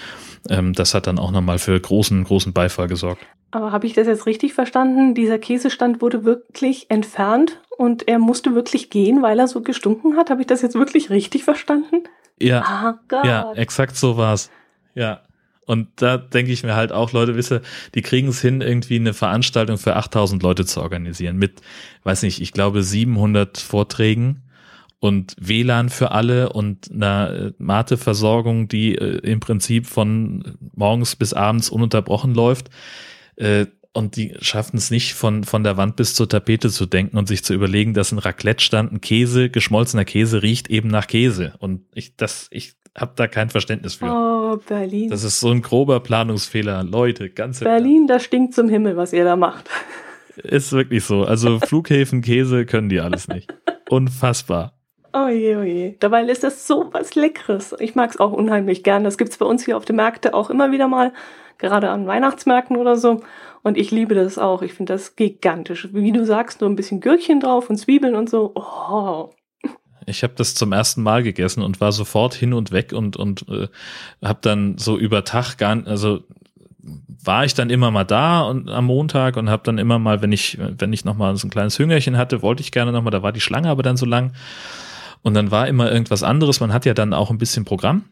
[0.49, 3.27] Ähm, das hat dann auch nochmal für großen, großen Beifall gesorgt.
[3.51, 5.15] Aber habe ich das jetzt richtig verstanden?
[5.15, 10.31] Dieser Käsestand wurde wirklich entfernt und er musste wirklich gehen, weil er so gestunken hat?
[10.31, 12.05] Habe ich das jetzt wirklich richtig verstanden?
[12.41, 12.99] Ja.
[13.09, 13.27] Gott.
[13.27, 14.51] Ja, exakt so war's.
[14.95, 15.21] Ja.
[15.67, 17.63] Und da denke ich mir halt auch, Leute, wisse,
[17.95, 21.61] die kriegen es hin, irgendwie eine Veranstaltung für 8000 Leute zu organisieren mit,
[22.05, 24.43] weiß nicht, ich glaube 700 Vorträgen
[25.03, 31.33] und WLAN für alle und einer äh, Mate-Versorgung, die äh, im Prinzip von morgens bis
[31.33, 32.71] abends ununterbrochen läuft.
[33.35, 37.19] Äh, und die schaffen es nicht, von, von der Wand bis zur Tapete zu denken
[37.19, 41.55] und sich zu überlegen, dass ein Raclette-Stand, ein Käse, geschmolzener Käse riecht eben nach Käse.
[41.59, 44.07] Und ich, das, ich habe da kein Verständnis für.
[44.07, 45.11] Oh, Berlin.
[45.11, 46.85] Das ist so ein grober Planungsfehler.
[46.85, 49.69] Leute, ganz Berlin, das stinkt zum Himmel, was ihr da macht.
[50.37, 51.25] Ist wirklich so.
[51.25, 53.53] Also Flughäfen, Käse können die alles nicht.
[53.91, 54.75] Unfassbar.
[55.15, 55.95] Oh je, oh je.
[56.01, 57.75] Dabei ist das so was Leckeres.
[57.79, 59.05] Ich mag es auch unheimlich gern.
[59.05, 61.13] Das gibt's bei uns hier auf den Märkten auch immer wieder mal,
[61.59, 63.21] gerade an Weihnachtsmärkten oder so.
[63.63, 64.63] Und ich liebe das auch.
[64.63, 65.89] Ich finde das gigantisch.
[65.93, 68.53] Wie du sagst, nur ein bisschen Gürkchen drauf und Zwiebeln und so.
[68.55, 69.31] Oh.
[70.07, 73.47] Ich habe das zum ersten Mal gegessen und war sofort hin und weg und und
[73.49, 73.69] äh,
[74.25, 76.25] habe dann so über Tag gar also
[77.25, 80.33] war ich dann immer mal da und am Montag und habe dann immer mal, wenn
[80.33, 83.11] ich wenn ich noch mal so ein kleines Hüngerchen hatte, wollte ich gerne noch mal,
[83.11, 84.33] da war die Schlange aber dann so lang
[85.23, 86.61] und dann war immer irgendwas anderes.
[86.61, 88.05] Man hat ja dann auch ein bisschen Programm.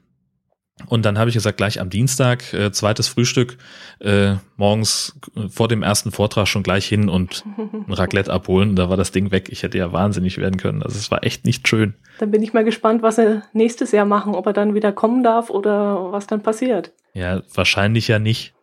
[0.87, 3.59] Und dann habe ich gesagt, gleich am Dienstag, äh, zweites Frühstück,
[4.01, 8.71] äh, morgens äh, vor dem ersten Vortrag schon gleich hin und ein Raclette abholen.
[8.71, 9.49] Und da war das Ding weg.
[9.51, 10.83] Ich hätte ja wahnsinnig werden können.
[10.83, 11.95] Also es war echt nicht schön.
[12.19, 15.23] Dann bin ich mal gespannt, was er nächstes Jahr machen, ob er dann wieder kommen
[15.23, 16.93] darf oder was dann passiert.
[17.13, 18.55] Ja, wahrscheinlich ja nicht.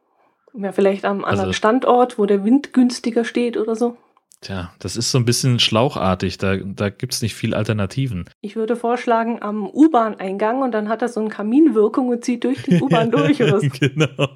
[0.56, 3.96] Ja, vielleicht am anderen also, Standort, wo der Wind günstiger steht oder so.
[4.42, 8.26] Tja, das ist so ein bisschen schlauchartig, da, da gibt es nicht viel Alternativen.
[8.42, 12.62] Ich würde vorschlagen, am U-Bahn-Eingang und dann hat er so eine Kaminwirkung und zieht durch
[12.62, 14.28] die U-Bahn durch genau.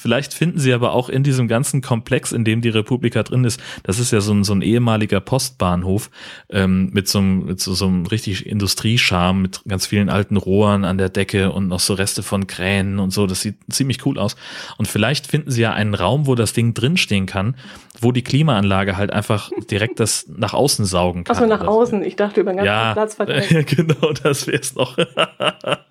[0.00, 3.60] Vielleicht finden sie aber auch in diesem ganzen Komplex, in dem die Republika drin ist,
[3.82, 6.10] das ist ja so ein, so ein ehemaliger Postbahnhof
[6.48, 10.86] ähm, mit, so einem, mit so, so einem richtig Industriescharm, mit ganz vielen alten Rohren
[10.86, 13.26] an der Decke und noch so Reste von Kränen und so.
[13.26, 14.36] Das sieht ziemlich cool aus.
[14.78, 17.56] Und vielleicht finden sie ja einen Raum, wo das Ding drinstehen kann,
[18.00, 21.36] wo die Klimaanlage halt einfach direkt das nach außen saugen kann.
[21.36, 22.02] Achso, nach außen.
[22.04, 23.66] Ich dachte über den ganzen ja, Platz verteilt.
[23.76, 24.96] genau, das wäre es noch.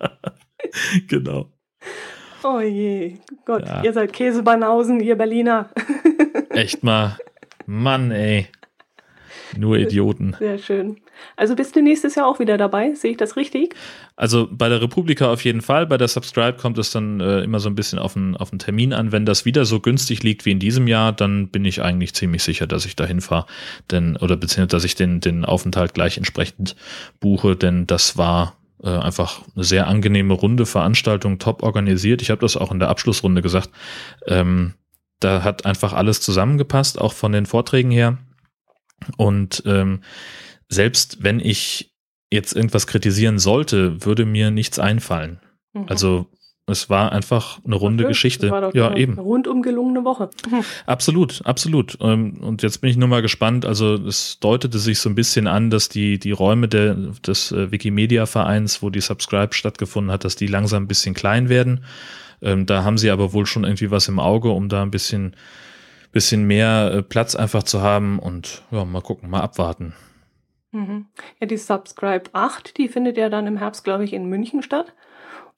[1.06, 1.46] genau.
[2.42, 3.82] Oh je, Gott, ja.
[3.82, 5.70] ihr seid Käsebanausen, ihr Berliner.
[6.50, 7.18] Echt mal.
[7.66, 8.48] Mann, ey.
[9.56, 10.36] Nur Idioten.
[10.38, 11.00] Sehr schön.
[11.36, 12.94] Also bist du nächstes Jahr auch wieder dabei?
[12.94, 13.74] Sehe ich das richtig?
[14.16, 15.86] Also bei der Republika auf jeden Fall.
[15.86, 18.58] Bei der Subscribe kommt es dann äh, immer so ein bisschen auf den, auf den
[18.58, 19.12] Termin an.
[19.12, 22.42] Wenn das wieder so günstig liegt wie in diesem Jahr, dann bin ich eigentlich ziemlich
[22.42, 23.46] sicher, dass ich dahin fahre.
[23.90, 26.76] Denn, oder beziehungsweise, dass ich den, den Aufenthalt gleich entsprechend
[27.18, 32.22] buche, denn das war äh, einfach eine sehr angenehme runde Veranstaltung, top organisiert.
[32.22, 33.70] Ich habe das auch in der Abschlussrunde gesagt.
[34.26, 34.74] Ähm,
[35.20, 38.18] da hat einfach alles zusammengepasst, auch von den Vorträgen her.
[39.16, 40.02] Und ähm,
[40.68, 41.94] selbst wenn ich
[42.30, 45.40] jetzt irgendwas kritisieren sollte, würde mir nichts einfallen.
[45.72, 45.86] Mhm.
[45.88, 46.26] Also
[46.66, 48.12] es war einfach eine runde okay.
[48.12, 48.70] Geschichte.
[48.74, 49.14] Ja, eben.
[49.14, 50.30] Eine rundum gelungene Woche.
[50.86, 51.98] Absolut, absolut.
[52.00, 53.64] Ähm, und jetzt bin ich nur mal gespannt.
[53.64, 57.72] Also es deutete sich so ein bisschen an, dass die, die Räume der, des äh,
[57.72, 61.84] Wikimedia-Vereins, wo die Subscribe stattgefunden hat, dass die langsam ein bisschen klein werden.
[62.42, 65.34] Ähm, da haben sie aber wohl schon irgendwie was im Auge, um da ein bisschen,
[66.12, 68.18] bisschen mehr äh, Platz einfach zu haben.
[68.18, 69.94] Und ja, mal gucken, mal abwarten.
[70.72, 71.06] Mhm.
[71.40, 74.94] Ja, die Subscribe 8, die findet ja dann im Herbst, glaube ich, in München statt.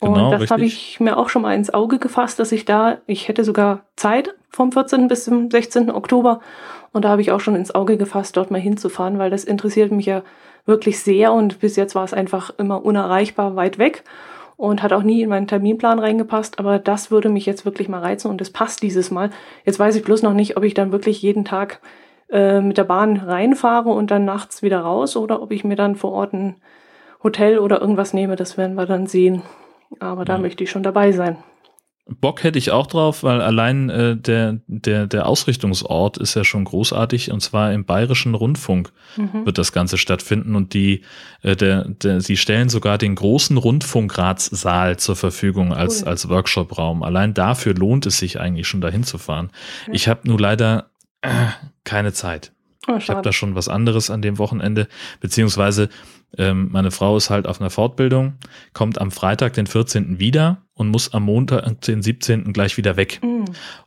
[0.03, 2.99] Und Genau, das habe ich mir auch schon mal ins Auge gefasst, dass ich da,
[3.07, 5.07] ich hätte sogar Zeit vom 14.
[5.07, 5.93] bis zum 16.
[5.93, 6.41] Oktober.
[6.93, 9.93] Und da habe ich auch schon ins Auge gefasst, dort mal hinzufahren, weil das interessiert
[9.93, 10.23] mich ja
[10.67, 11.33] wirklich sehr.
[11.33, 14.03] Und bis jetzt war es einfach immer unerreichbar weit weg
[14.57, 16.59] und hat auch nie in meinen Terminplan reingepasst.
[16.59, 19.31] Aber das würde mich jetzt wirklich mal reizen und es passt dieses Mal.
[19.65, 21.81] Jetzt weiß ich bloß noch nicht, ob ich dann wirklich jeden Tag
[22.29, 25.95] äh, mit der Bahn reinfahre und dann nachts wieder raus oder ob ich mir dann
[25.95, 26.57] vor Ort ein
[27.23, 28.35] Hotel oder irgendwas nehme.
[28.35, 29.43] Das werden wir dann sehen.
[30.00, 30.38] Aber da Ja.
[30.40, 31.37] möchte ich schon dabei sein.
[32.20, 36.64] Bock hätte ich auch drauf, weil allein äh, der, der, der Ausrichtungsort ist ja schon
[36.64, 39.46] großartig und zwar im Bayerischen Rundfunk Mhm.
[39.46, 41.02] wird das Ganze stattfinden und die,
[41.42, 46.09] äh, der, der, sie stellen sogar den großen Rundfunkratssaal zur Verfügung als, Cool.
[46.09, 47.02] als Workshopraum.
[47.02, 49.50] Allein dafür lohnt es sich eigentlich schon dahin zu fahren.
[49.90, 51.28] Ich habe nur leider äh,
[51.85, 52.52] keine Zeit.
[52.88, 54.88] Oh, Ich habe da schon was anderes an dem Wochenende,
[55.20, 55.88] beziehungsweise
[56.38, 58.35] ähm, meine Frau ist halt auf einer Fortbildung,
[58.73, 60.18] kommt am Freitag, den 14.
[60.18, 62.53] wieder und muss am Montag, den 17.
[62.53, 63.21] gleich wieder weg.
[63.23, 63.45] Mhm.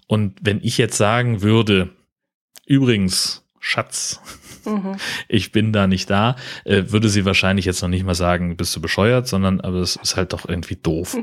[0.07, 1.89] Und wenn ich jetzt sagen würde,
[2.65, 4.21] übrigens, Schatz,
[4.65, 4.95] Mhm.
[5.27, 8.75] ich bin da nicht da, äh, würde sie wahrscheinlich jetzt noch nicht mal sagen, bist
[8.75, 11.17] du bescheuert, sondern aber es ist halt doch irgendwie doof.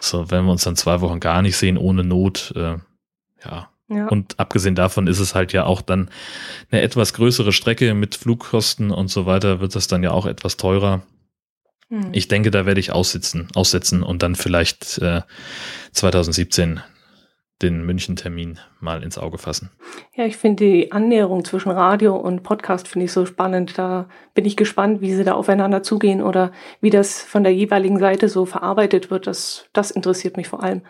[0.00, 2.76] So, wenn wir uns dann zwei Wochen gar nicht sehen, ohne Not, äh,
[3.44, 4.06] ja, Ja.
[4.08, 6.10] und abgesehen davon ist es halt ja auch dann
[6.70, 10.58] eine etwas größere Strecke mit Flugkosten und so weiter, wird das dann ja auch etwas
[10.58, 11.02] teurer.
[11.88, 12.10] Mhm.
[12.12, 15.22] Ich denke, da werde ich aussitzen, aussetzen und dann vielleicht äh,
[15.92, 16.80] 2017
[17.62, 19.70] den München-Termin mal ins Auge fassen.
[20.14, 23.78] Ja, ich finde die Annäherung zwischen Radio und Podcast finde ich so spannend.
[23.78, 27.98] Da bin ich gespannt, wie sie da aufeinander zugehen oder wie das von der jeweiligen
[27.98, 29.26] Seite so verarbeitet wird.
[29.26, 30.82] Das, das interessiert mich vor allem.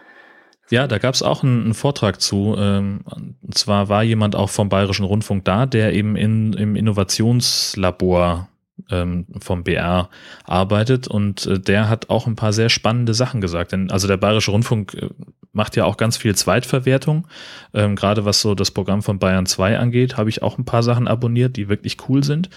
[0.70, 2.54] Ja, da gab es auch einen, einen Vortrag zu.
[2.59, 8.48] Ähm, und zwar war jemand auch vom Bayerischen Rundfunk da, der eben in, im Innovationslabor
[8.90, 10.09] ähm, vom BR
[10.44, 13.72] arbeitet und äh, der hat auch ein paar sehr spannende Sachen gesagt.
[13.72, 15.09] Denn also der Bayerische Rundfunk äh,
[15.52, 17.26] macht ja auch ganz viel Zweitverwertung.
[17.74, 20.83] Ähm, Gerade was so das Programm von Bayern 2 angeht, habe ich auch ein paar
[20.83, 22.50] Sachen abonniert, die wirklich cool sind.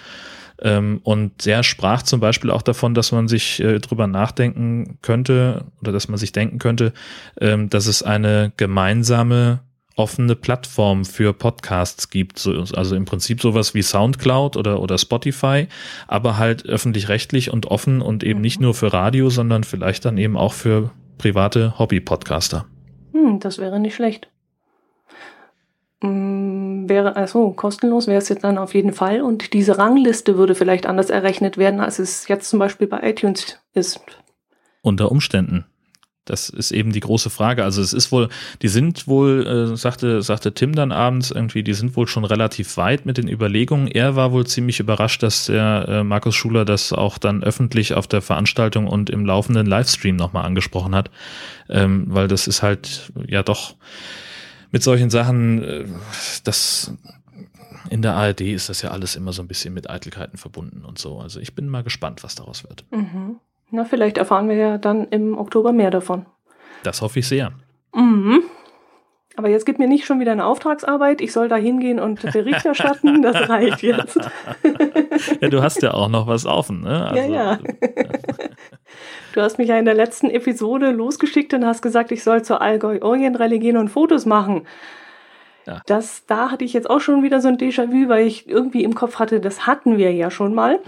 [0.61, 5.65] Ähm, und der sprach zum Beispiel auch davon, dass man sich äh, drüber nachdenken könnte
[5.81, 6.93] oder dass man sich denken könnte,
[7.39, 9.61] ähm, dass es eine gemeinsame
[9.95, 15.67] offene Plattform für Podcasts gibt, so, also im Prinzip sowas wie Soundcloud oder, oder Spotify,
[16.07, 18.41] aber halt öffentlich-rechtlich und offen und eben Mhm.
[18.41, 22.65] nicht nur für Radio, sondern vielleicht dann eben auch für private Hobby-Podcaster.
[23.13, 24.30] Hm, das wäre nicht schlecht.
[26.01, 30.55] Hm, wäre also kostenlos wäre es jetzt dann auf jeden Fall und diese Rangliste würde
[30.55, 33.99] vielleicht anders errechnet werden, als es jetzt zum Beispiel bei iTunes ist.
[34.81, 35.65] Unter Umständen.
[36.25, 37.63] Das ist eben die große Frage.
[37.63, 38.29] Also es ist wohl,
[38.61, 42.77] die sind wohl, äh, sagte, sagte Tim dann abends irgendwie, die sind wohl schon relativ
[42.77, 43.87] weit mit den Überlegungen.
[43.87, 48.07] Er war wohl ziemlich überrascht, dass der äh, Markus Schuler das auch dann öffentlich auf
[48.07, 51.09] der Veranstaltung und im laufenden Livestream nochmal angesprochen hat.
[51.69, 53.75] Ähm, weil das ist halt ja doch
[54.71, 55.85] mit solchen Sachen, äh,
[56.43, 56.93] das
[57.89, 60.97] in der ARD ist das ja alles immer so ein bisschen mit Eitelkeiten verbunden und
[60.97, 61.19] so.
[61.19, 62.85] Also ich bin mal gespannt, was daraus wird.
[62.91, 63.37] Mhm.
[63.69, 66.25] Na, vielleicht erfahren wir ja dann im Oktober mehr davon.
[66.83, 67.51] Das hoffe ich sehr.
[67.93, 68.43] Mhm.
[69.37, 71.21] Aber jetzt gibt mir nicht schon wieder eine Auftragsarbeit.
[71.21, 73.21] Ich soll da hingehen und Bericht erstatten.
[73.21, 74.19] Das reicht jetzt.
[75.39, 77.07] Ja, du hast ja auch noch was offen, ne?
[77.07, 77.59] Also, ja, ja.
[79.33, 82.61] Du hast mich ja in der letzten Episode losgeschickt und hast gesagt, ich soll zur
[82.61, 84.67] Allgäu Orient Rallye gehen und Fotos machen.
[85.65, 85.81] Ja.
[85.85, 88.95] Das, da hatte ich jetzt auch schon wieder so ein Déjà-vu, weil ich irgendwie im
[88.95, 90.79] Kopf hatte, das hatten wir ja schon mal.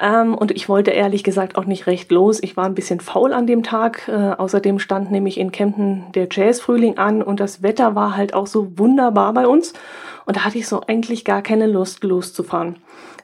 [0.00, 2.42] Ähm, und ich wollte ehrlich gesagt auch nicht recht los.
[2.42, 4.08] Ich war ein bisschen faul an dem Tag.
[4.08, 8.46] Äh, außerdem stand nämlich in Kempten der Jazzfrühling an und das Wetter war halt auch
[8.46, 9.74] so wunderbar bei uns.
[10.24, 12.76] Und da hatte ich so eigentlich gar keine Lust loszufahren.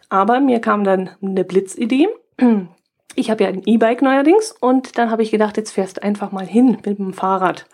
[0.09, 2.09] Aber mir kam dann eine Blitzidee.
[3.19, 6.47] Ich habe ja ein E-Bike neuerdings und dann habe ich gedacht, jetzt fährst einfach mal
[6.47, 7.67] hin mit dem Fahrrad.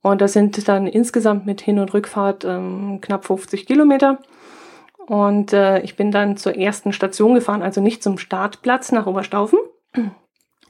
[0.00, 4.18] Und das sind dann insgesamt mit Hin- und Rückfahrt ähm, knapp 50 Kilometer.
[5.06, 9.58] Und äh, ich bin dann zur ersten Station gefahren, also nicht zum Startplatz nach Oberstaufen,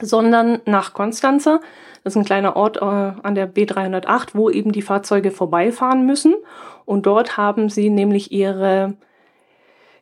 [0.01, 1.61] sondern nach Konstanzer.
[2.03, 6.35] Das ist ein kleiner Ort äh, an der B308, wo eben die Fahrzeuge vorbeifahren müssen.
[6.83, 8.97] Und dort haben sie nämlich ihre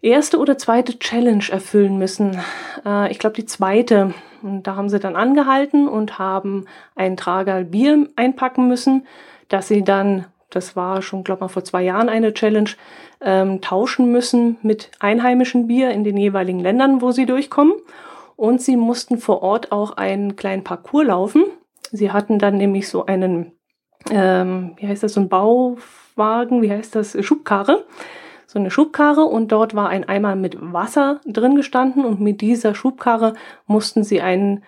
[0.03, 2.39] erste oder zweite Challenge erfüllen müssen.
[2.85, 4.13] Äh, ich glaube die zweite.
[4.41, 9.07] Und da haben sie dann angehalten und haben ein Tragerl Bier einpacken müssen,
[9.47, 12.69] dass sie dann, das war schon, glaube mal vor zwei Jahren eine Challenge,
[13.21, 17.73] ähm, tauschen müssen mit einheimischem Bier in den jeweiligen Ländern, wo sie durchkommen.
[18.35, 21.45] Und sie mussten vor Ort auch einen kleinen Parcours laufen.
[21.91, 23.53] Sie hatten dann nämlich so einen,
[24.11, 27.85] ähm, wie heißt das, so ein Bauwagen, wie heißt das, Schubkarre
[28.53, 32.75] so eine Schubkarre und dort war ein Eimer mit Wasser drin gestanden und mit dieser
[32.75, 33.33] Schubkarre
[33.65, 34.63] mussten sie einen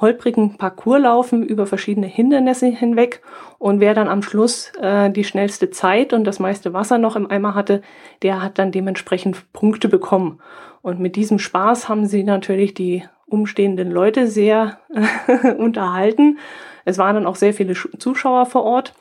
[0.00, 3.20] holprigen Parcours laufen über verschiedene Hindernisse hinweg.
[3.58, 7.30] Und wer dann am Schluss äh, die schnellste Zeit und das meiste Wasser noch im
[7.30, 7.82] Eimer hatte,
[8.22, 10.40] der hat dann dementsprechend Punkte bekommen.
[10.80, 14.78] Und mit diesem Spaß haben sie natürlich die umstehenden Leute sehr
[15.58, 16.38] unterhalten.
[16.86, 18.94] Es waren dann auch sehr viele Zuschauer vor Ort.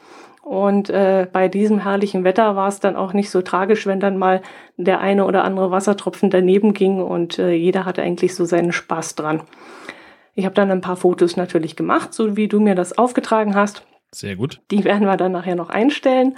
[0.48, 4.18] Und äh, bei diesem herrlichen Wetter war es dann auch nicht so tragisch, wenn dann
[4.18, 4.42] mal
[4.78, 9.16] der eine oder andere Wassertropfen daneben ging und äh, jeder hatte eigentlich so seinen Spaß
[9.16, 9.42] dran.
[10.36, 13.86] Ich habe dann ein paar Fotos natürlich gemacht, so wie du mir das aufgetragen hast.
[14.14, 14.62] Sehr gut.
[14.72, 16.36] Die werden wir dann nachher noch einstellen.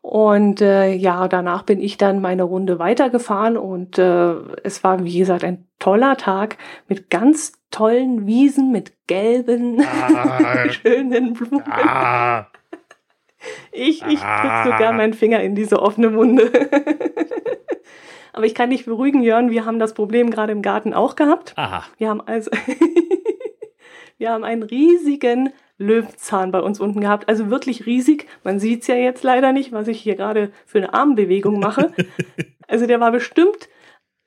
[0.00, 4.32] Und äh, ja, danach bin ich dann meine Runde weitergefahren und äh,
[4.64, 11.34] es war, wie gesagt, ein toller Tag mit ganz tollen Wiesen, mit gelben, ah, schönen
[11.34, 11.62] Blumen.
[11.70, 12.46] Ah,
[13.72, 14.62] ich, ich ah.
[14.62, 16.50] drücke sogar meinen Finger in diese offene Wunde.
[18.32, 21.52] Aber ich kann dich beruhigen, Jörn, wir haben das Problem gerade im Garten auch gehabt.
[21.56, 21.84] Aha.
[21.98, 22.50] Wir haben also,
[24.18, 27.28] wir haben einen riesigen Löwenzahn bei uns unten gehabt.
[27.28, 28.26] Also wirklich riesig.
[28.42, 31.92] Man sieht es ja jetzt leider nicht, was ich hier gerade für eine Armbewegung mache.
[32.68, 33.68] also der war bestimmt,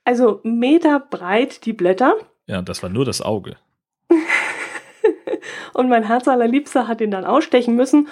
[0.04, 2.16] also Meter breit die Blätter.
[2.46, 3.56] Ja, das war nur das Auge.
[5.74, 8.08] und mein Herz allerliebster hat ihn dann ausstechen müssen.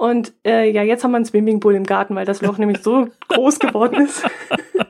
[0.00, 3.08] Und äh, ja, jetzt haben wir einen Swimmingpool im Garten, weil das Loch nämlich so
[3.28, 4.24] groß geworden ist.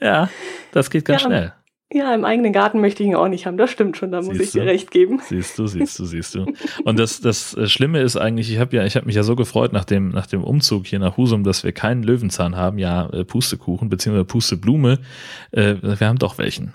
[0.00, 0.28] ja,
[0.72, 1.52] das geht ganz ja, schnell.
[1.94, 3.58] Ja, im eigenen Garten möchte ich ihn auch nicht haben.
[3.58, 5.20] Das stimmt schon, da muss ich dir recht geben.
[5.28, 6.46] Siehst du, siehst du, siehst du.
[6.84, 9.36] Und das, das äh, Schlimme ist eigentlich, ich habe ja, ich habe mich ja so
[9.36, 13.10] gefreut nach dem, nach dem Umzug hier nach Husum, dass wir keinen Löwenzahn haben, ja,
[13.10, 15.00] äh, Pustekuchen beziehungsweise Pusteblume.
[15.50, 16.74] Äh, wir haben doch welchen,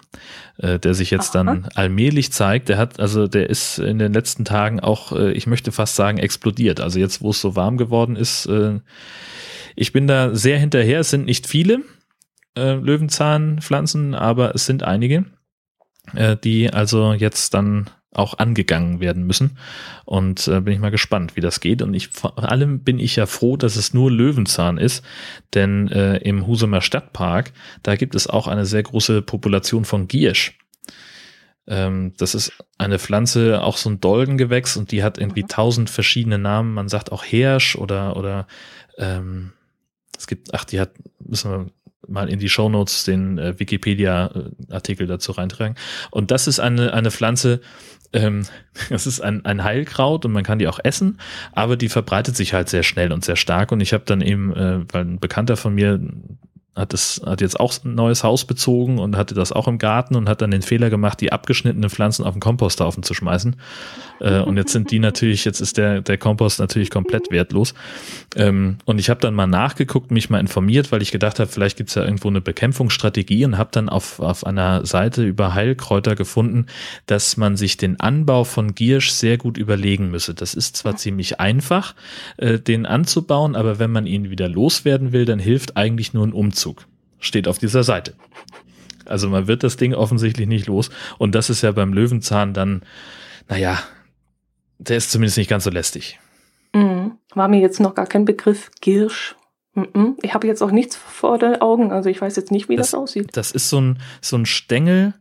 [0.59, 1.43] der sich jetzt Aha.
[1.43, 2.69] dann allmählich zeigt.
[2.69, 6.79] Der hat, also der ist in den letzten Tagen auch, ich möchte fast sagen, explodiert.
[6.79, 8.49] Also jetzt, wo es so warm geworden ist,
[9.75, 11.01] ich bin da sehr hinterher.
[11.01, 11.81] Es sind nicht viele
[12.57, 15.25] äh, Löwenzahnpflanzen, aber es sind einige,
[16.13, 19.57] äh, die also jetzt dann auch angegangen werden müssen.
[20.05, 21.81] Und äh, bin ich mal gespannt, wie das geht.
[21.81, 25.05] Und ich vor allem bin ich ja froh, dass es nur Löwenzahn ist,
[25.53, 30.57] denn äh, im Husumer Stadtpark, da gibt es auch eine sehr große Population von Giersch.
[31.67, 35.49] Ähm, das ist eine Pflanze, auch so ein Doldengewächs und die hat irgendwie mhm.
[35.49, 36.73] tausend verschiedene Namen.
[36.73, 38.47] Man sagt auch Hersch oder oder
[38.97, 39.51] ähm,
[40.17, 41.67] es gibt, ach, die hat, müssen wir
[42.07, 45.75] mal in die Shownotes den äh, Wikipedia-Artikel dazu reintragen.
[46.11, 47.61] Und das ist eine, eine Pflanze,
[48.13, 48.45] ähm,
[48.89, 51.19] das ist ein, ein Heilkraut und man kann die auch essen,
[51.51, 53.71] aber die verbreitet sich halt sehr schnell und sehr stark.
[53.71, 55.99] Und ich habe dann eben, äh, weil ein Bekannter von mir
[56.77, 60.15] hat es hat jetzt auch ein neues Haus bezogen und hatte das auch im Garten
[60.15, 63.55] und hat dann den Fehler gemacht, die abgeschnittenen Pflanzen auf den Komposthaufen zu schmeißen.
[64.19, 67.73] Äh, und jetzt sind die natürlich, jetzt ist der der Kompost natürlich komplett wertlos.
[68.35, 71.77] Ähm, und ich habe dann mal nachgeguckt, mich mal informiert, weil ich gedacht habe, vielleicht
[71.77, 76.67] gibt's ja irgendwo eine Bekämpfungsstrategie und habe dann auf auf einer Seite über Heilkräuter gefunden,
[77.07, 80.33] dass man sich den Anbau von Giersch sehr gut überlegen müsse.
[80.33, 81.95] Das ist zwar ziemlich einfach,
[82.37, 86.33] äh, den anzubauen, aber wenn man ihn wieder loswerden will, dann hilft eigentlich nur ein
[86.33, 86.66] Umzug.
[86.67, 86.87] Umzug.
[87.19, 88.13] Steht auf dieser Seite.
[89.05, 90.89] Also man wird das Ding offensichtlich nicht los.
[91.17, 92.81] Und das ist ja beim Löwenzahn dann,
[93.47, 93.79] naja,
[94.77, 96.19] der ist zumindest nicht ganz so lästig.
[96.73, 97.13] Mhm.
[97.33, 99.35] War mir jetzt noch gar kein Begriff Girsch.
[99.73, 100.17] Mhm.
[100.21, 102.91] Ich habe jetzt auch nichts vor den Augen, also ich weiß jetzt nicht, wie das,
[102.91, 103.29] das aussieht.
[103.33, 105.13] Das ist so ein, so ein Stängel,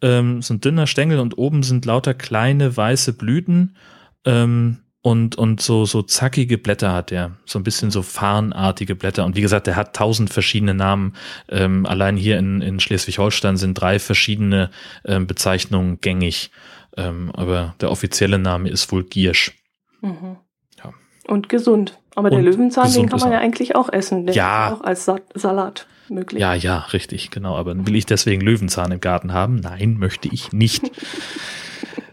[0.00, 3.76] ähm, so ein dünner Stängel und oben sind lauter kleine weiße Blüten.
[4.24, 9.24] Ähm, und, und so, so zackige Blätter hat er, so ein bisschen so farnartige Blätter.
[9.24, 11.14] Und wie gesagt, der hat tausend verschiedene Namen.
[11.48, 14.68] Ähm, allein hier in, in Schleswig-Holstein sind drei verschiedene
[15.04, 16.50] ähm, Bezeichnungen gängig.
[16.96, 19.52] Ähm, aber der offizielle Name ist wohl Giersch.
[20.00, 20.38] Mhm.
[20.82, 20.92] Ja.
[21.28, 21.96] Und gesund.
[22.16, 24.26] Aber der und Löwenzahn, den kann man ja eigentlich auch essen.
[24.26, 24.66] Der ja.
[24.66, 26.40] ist auch als Sa Salat möglich.
[26.40, 27.54] Ja, ja, richtig, genau.
[27.54, 29.54] Aber will ich deswegen Löwenzahn im Garten haben?
[29.54, 30.82] Nein, möchte ich nicht.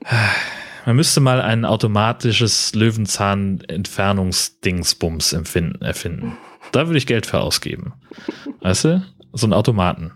[0.85, 6.37] Man müsste mal ein automatisches Löwenzahn-Entfernungsdingsbums erfinden.
[6.71, 7.93] Da würde ich Geld für ausgeben.
[8.61, 9.03] Weißt du?
[9.31, 10.11] So ein Automaten.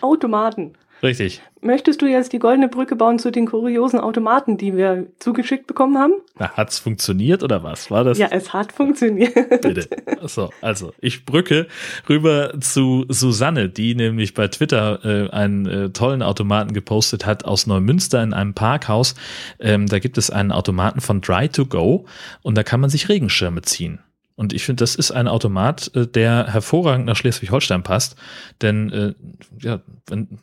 [0.00, 0.72] Automaten.
[1.02, 1.40] Richtig.
[1.62, 5.98] Möchtest du jetzt die goldene Brücke bauen zu den kuriosen Automaten, die wir zugeschickt bekommen
[5.98, 6.14] haben?
[6.38, 7.90] Na, hat's funktioniert oder was?
[7.90, 8.18] War das?
[8.18, 9.34] Ja, es hat funktioniert.
[9.62, 9.88] Bitte.
[10.22, 11.66] So, also ich brücke
[12.08, 17.66] rüber zu Susanne, die nämlich bei Twitter äh, einen äh, tollen Automaten gepostet hat aus
[17.66, 19.14] Neumünster in einem Parkhaus.
[19.58, 22.06] Ähm, da gibt es einen Automaten von Dry to Go
[22.42, 24.00] und da kann man sich Regenschirme ziehen.
[24.40, 28.16] Und ich finde, das ist ein Automat, äh, der hervorragend nach Schleswig-Holstein passt.
[28.62, 29.14] Denn äh,
[29.60, 30.38] ja, wenn,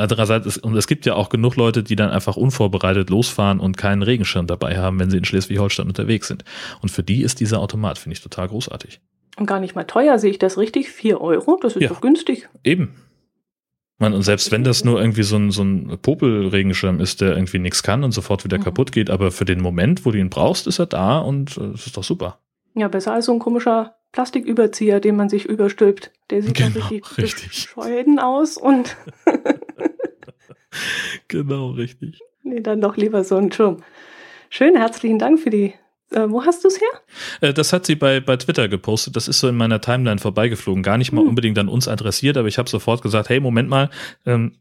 [0.00, 3.76] Andererseits, ist, und es gibt ja auch genug Leute, die dann einfach unvorbereitet losfahren und
[3.76, 6.44] keinen Regenschirm dabei haben, wenn sie in Schleswig-Holstein unterwegs sind.
[6.82, 9.00] Und für die ist dieser Automat, finde ich, total großartig.
[9.36, 10.90] Und gar nicht mal teuer, sehe ich das richtig?
[10.90, 12.48] Vier Euro, das ist ja, doch günstig.
[12.64, 12.94] Eben.
[13.98, 17.58] Man, und selbst wenn das nur irgendwie so ein, so ein Popelregenschirm ist, der irgendwie
[17.58, 18.64] nichts kann und sofort wieder mhm.
[18.64, 21.72] kaputt geht, aber für den Moment, wo du ihn brauchst, ist er da und äh,
[21.72, 22.38] das ist doch super.
[22.74, 26.12] Ja, besser als so ein komischer Plastiküberzieher, den man sich überstülpt.
[26.30, 27.48] Der sieht Genau, dann richtig, richtig.
[27.48, 28.96] bescheiden aus und
[31.28, 32.18] Genau, richtig.
[32.42, 33.82] nee, dann doch lieber so einen Schirm.
[34.48, 35.74] Schön, herzlichen Dank für die.
[36.12, 36.88] Äh, wo hast du es her?
[37.40, 39.14] Äh, Das hat sie bei, bei Twitter gepostet.
[39.14, 40.82] Das ist so in meiner Timeline vorbeigeflogen.
[40.82, 41.28] Gar nicht mal Hm.
[41.28, 43.90] unbedingt an uns adressiert, aber ich habe sofort gesagt, hey, Moment mal,
[44.26, 44.56] ähm,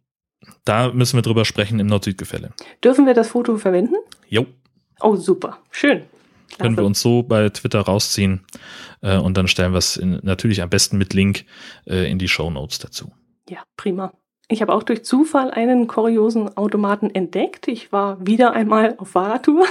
[0.64, 2.52] da müssen wir drüber sprechen im Nord-Süd-Gefälle.
[2.84, 3.96] Dürfen wir das Foto verwenden?
[4.28, 4.46] Jo,
[5.02, 5.58] Oh, super.
[5.72, 6.04] Schön.
[6.58, 6.84] können wir Klasse.
[6.86, 8.42] uns so bei Twitter rausziehen
[9.02, 11.46] äh, und dann stellen wir es natürlich am besten mit Link
[11.88, 13.12] äh, in die Show Notes dazu.
[13.50, 14.14] Ja, prima.
[14.52, 17.68] Ich habe auch durch Zufall einen kuriosen Automaten entdeckt.
[17.68, 19.64] Ich war wieder einmal auf Fahrradtour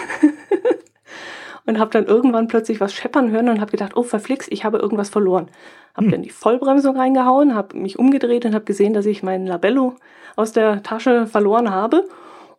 [1.66, 4.78] und habe dann irgendwann plötzlich was scheppern hören und habe gedacht, oh verflixt, ich habe
[4.78, 5.48] irgendwas verloren.
[5.94, 6.12] Habe Hm.
[6.12, 9.96] dann die Vollbremsung reingehauen, habe mich umgedreht und habe gesehen, dass ich meinen Labello
[10.36, 12.08] aus der Tasche verloren habe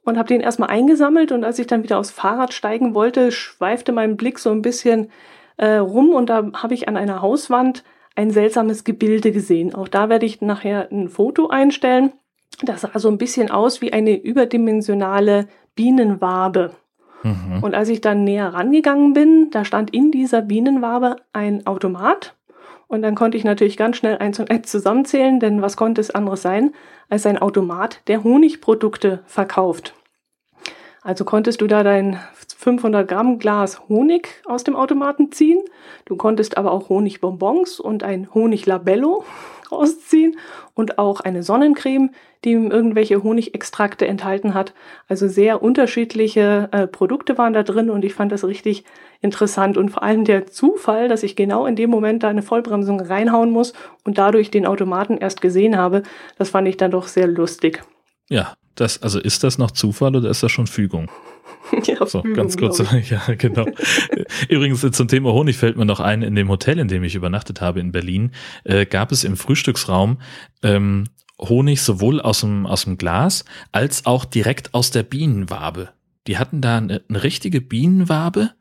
[0.03, 3.93] und habe den erstmal eingesammelt und als ich dann wieder aufs Fahrrad steigen wollte, schweifte
[3.93, 5.09] mein Blick so ein bisschen
[5.55, 7.85] äh, rum und da habe ich an einer Hauswand
[8.19, 9.73] ein seltsames Gebilde gesehen.
[9.73, 12.11] Auch da werde ich nachher ein Foto einstellen.
[12.61, 16.71] Das sah so ein bisschen aus wie eine überdimensionale Bienenwabe.
[17.23, 17.63] Mhm.
[17.63, 22.35] Und als ich dann näher rangegangen bin, da stand in dieser Bienenwabe ein Automat.
[22.87, 26.11] Und dann konnte ich natürlich ganz schnell eins und eins zusammenzählen, denn was konnte es
[26.11, 26.73] anderes sein
[27.07, 29.93] als ein Automat, der Honigprodukte verkauft.
[31.01, 32.19] Also konntest du da dein
[32.59, 35.61] 500 Gramm Glas Honig aus dem Automaten ziehen.
[36.03, 39.23] Du konntest aber auch Honigbonbons und ein Honiglabello
[39.71, 40.35] rausziehen
[40.73, 42.09] und auch eine Sonnencreme,
[42.43, 44.73] die irgendwelche Honigextrakte enthalten hat.
[45.07, 48.83] Also sehr unterschiedliche äh, Produkte waren da drin und ich fand das richtig
[49.21, 52.99] interessant und vor allem der Zufall, dass ich genau in dem Moment da eine Vollbremsung
[52.99, 53.71] reinhauen muss
[54.03, 56.03] und dadurch den Automaten erst gesehen habe,
[56.37, 57.83] das fand ich dann doch sehr lustig.
[58.27, 61.09] Ja, das, also ist das noch Zufall oder ist das schon Fügung?
[61.83, 62.79] Ja, So, Fügung, ganz kurz.
[63.09, 63.67] Ja, genau.
[64.47, 67.15] Übrigens äh, zum Thema Honig fällt mir noch ein, in dem Hotel, in dem ich
[67.15, 68.31] übernachtet habe in Berlin,
[68.63, 70.19] äh, gab es im Frühstücksraum
[70.63, 71.05] ähm,
[71.39, 75.89] Honig sowohl aus dem, aus dem Glas als auch direkt aus der Bienenwabe.
[76.27, 78.51] Die hatten da eine, eine richtige Bienenwabe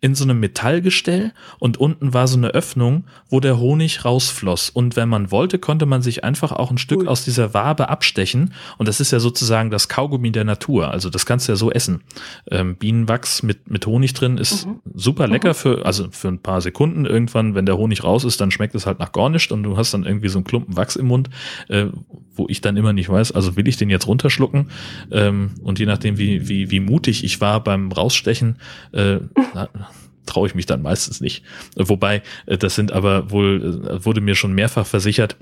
[0.00, 4.70] in so einem Metallgestell und unten war so eine Öffnung, wo der Honig rausfloss.
[4.70, 7.06] Und wenn man wollte, konnte man sich einfach auch ein Stück Ui.
[7.06, 8.54] aus dieser Wabe abstechen.
[8.78, 10.90] Und das ist ja sozusagen das Kaugummi der Natur.
[10.90, 12.02] Also das kannst du ja so essen.
[12.50, 14.80] Ähm, Bienenwachs mit, mit Honig drin ist Mhm.
[14.94, 17.04] super lecker für, also für ein paar Sekunden.
[17.04, 19.76] Irgendwann, wenn der Honig raus ist, dann schmeckt es halt nach gar nichts und du
[19.76, 21.28] hast dann irgendwie so einen Klumpen Wachs im Mund,
[21.68, 21.86] äh,
[22.34, 24.70] wo ich dann immer nicht weiß, also will ich den jetzt runterschlucken?
[25.10, 28.56] Ähm, und je nachdem, wie, wie, wie mutig ich war beim Rausstechen,
[28.92, 29.18] äh,
[30.26, 31.44] traue ich mich dann meistens nicht.
[31.76, 35.36] Wobei, äh, das sind aber wohl, äh, wurde mir schon mehrfach versichert,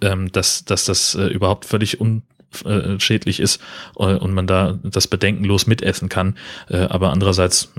[0.00, 3.60] ähm, dass, dass das äh, überhaupt völlig unschädlich ist
[3.94, 6.38] und man da das bedenkenlos mitessen kann.
[6.68, 7.72] Aber andererseits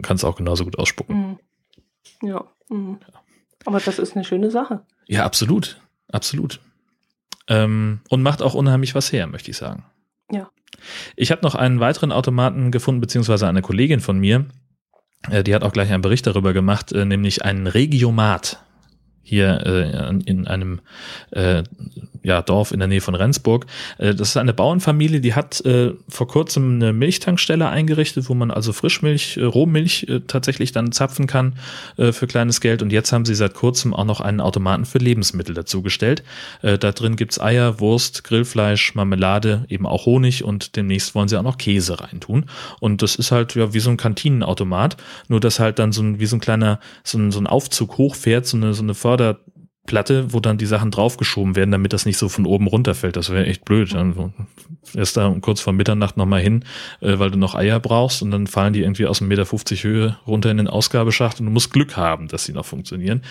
[0.00, 1.38] kann es auch genauso gut ausspucken.
[2.22, 2.28] Mhm.
[2.28, 2.44] Ja.
[2.70, 3.00] Mhm.
[3.66, 4.80] Aber das ist eine schöne Sache.
[5.06, 5.78] Ja, absolut.
[6.10, 6.60] Absolut.
[7.48, 9.84] Ähm, und macht auch unheimlich was her, möchte ich sagen.
[10.30, 10.50] Ja.
[11.16, 14.46] Ich habe noch einen weiteren Automaten gefunden, beziehungsweise eine Kollegin von mir,
[15.42, 18.60] die hat auch gleich einen Bericht darüber gemacht, äh, nämlich einen Regiomat
[19.22, 20.80] hier äh, in einem
[21.30, 21.62] äh,
[22.24, 23.66] ja, Dorf in der Nähe von Rendsburg.
[23.98, 28.50] Äh, das ist eine Bauernfamilie, die hat äh, vor kurzem eine Milchtankstelle eingerichtet, wo man
[28.50, 31.54] also Frischmilch, äh, Rohmilch tatsächlich dann zapfen kann
[31.96, 32.82] für kleines Geld.
[32.82, 36.22] Und jetzt haben sie seit kurzem auch noch einen Automaten für Lebensmittel dazugestellt.
[36.62, 41.42] Da drin gibt's Eier, Wurst, Grillfleisch, Marmelade, eben auch Honig und demnächst wollen sie auch
[41.42, 42.46] noch Käse reintun.
[42.80, 44.96] Und das ist halt ja wie so ein Kantinenautomat,
[45.28, 47.98] nur dass halt dann so ein, wie so ein kleiner, so ein, so ein Aufzug
[47.98, 48.94] hochfährt, so eine, so eine
[49.84, 53.16] Förderplatte, wo dann die Sachen draufgeschoben werden, damit das nicht so von oben runterfällt.
[53.16, 53.94] Das wäre echt blöd.
[53.94, 54.32] Dann
[54.94, 56.64] erst da kurz vor Mitternacht nochmal hin,
[57.00, 59.44] äh, weil du noch Eier brauchst und dann fallen die irgendwie aus 1,50 Meter
[59.82, 63.22] Höhe runter in den Ausgabeschacht und du musst Glück haben, dass sie noch funktionieren.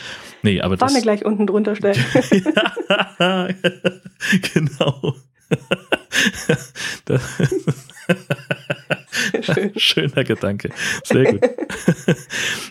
[0.41, 1.03] Nee, aber Pfanne das.
[1.03, 1.97] gleich unten drunter stellen.
[3.19, 3.47] ja,
[4.53, 5.15] genau.
[9.41, 9.71] Schön.
[9.75, 10.69] Schöner Gedanke.
[11.03, 11.41] Sehr gut.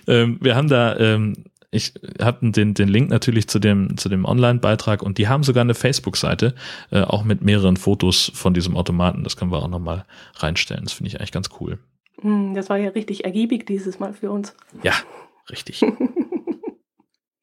[0.09, 4.25] ähm, wir haben da, ähm, ich habe den, den Link natürlich zu dem, zu dem
[4.27, 6.55] Online-Beitrag und die haben sogar eine Facebook-Seite,
[6.91, 9.25] äh, auch mit mehreren Fotos von diesem Automaten.
[9.25, 10.05] Das können wir auch nochmal
[10.37, 10.85] reinstellen.
[10.85, 11.79] Das finde ich eigentlich ganz cool.
[12.21, 14.55] Hm, Das war ja richtig ergiebig dieses Mal für uns.
[14.83, 14.93] Ja,
[15.51, 15.83] richtig.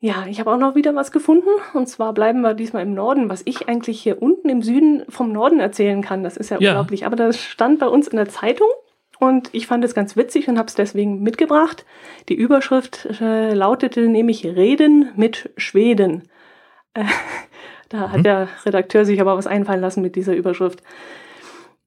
[0.02, 1.50] Ja, ich habe auch noch wieder was gefunden.
[1.74, 5.34] Und zwar bleiben wir diesmal im Norden, was ich eigentlich hier unten im Süden vom
[5.34, 6.24] Norden erzählen kann.
[6.24, 6.70] Das ist ja, Ja.
[6.72, 7.06] unglaublich.
[7.06, 8.70] Aber das stand bei uns in der Zeitung
[9.20, 11.86] und ich fand es ganz witzig und habe es deswegen mitgebracht.
[12.30, 16.30] Die Überschrift äh, lautete nämlich Reden mit Schweden.
[16.94, 17.04] Äh,
[17.90, 18.12] Da mhm.
[18.12, 20.82] hat der Redakteur sich aber was einfallen lassen mit dieser Überschrift.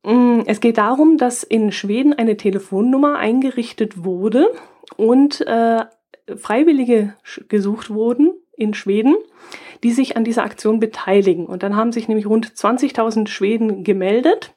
[0.03, 4.49] Mm, es geht darum, dass in Schweden eine Telefonnummer eingerichtet wurde
[4.97, 5.85] und äh,
[6.37, 7.15] Freiwillige
[7.49, 9.15] gesucht wurden in Schweden,
[9.83, 11.47] die sich an dieser Aktion beteiligen.
[11.47, 14.55] Und dann haben sich nämlich rund 20.000 Schweden gemeldet.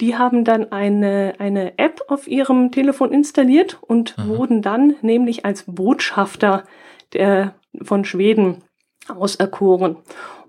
[0.00, 4.28] Die haben dann eine, eine App auf ihrem Telefon installiert und Aha.
[4.28, 6.64] wurden dann nämlich als Botschafter
[7.12, 8.62] der, von Schweden
[9.08, 9.96] auserkoren.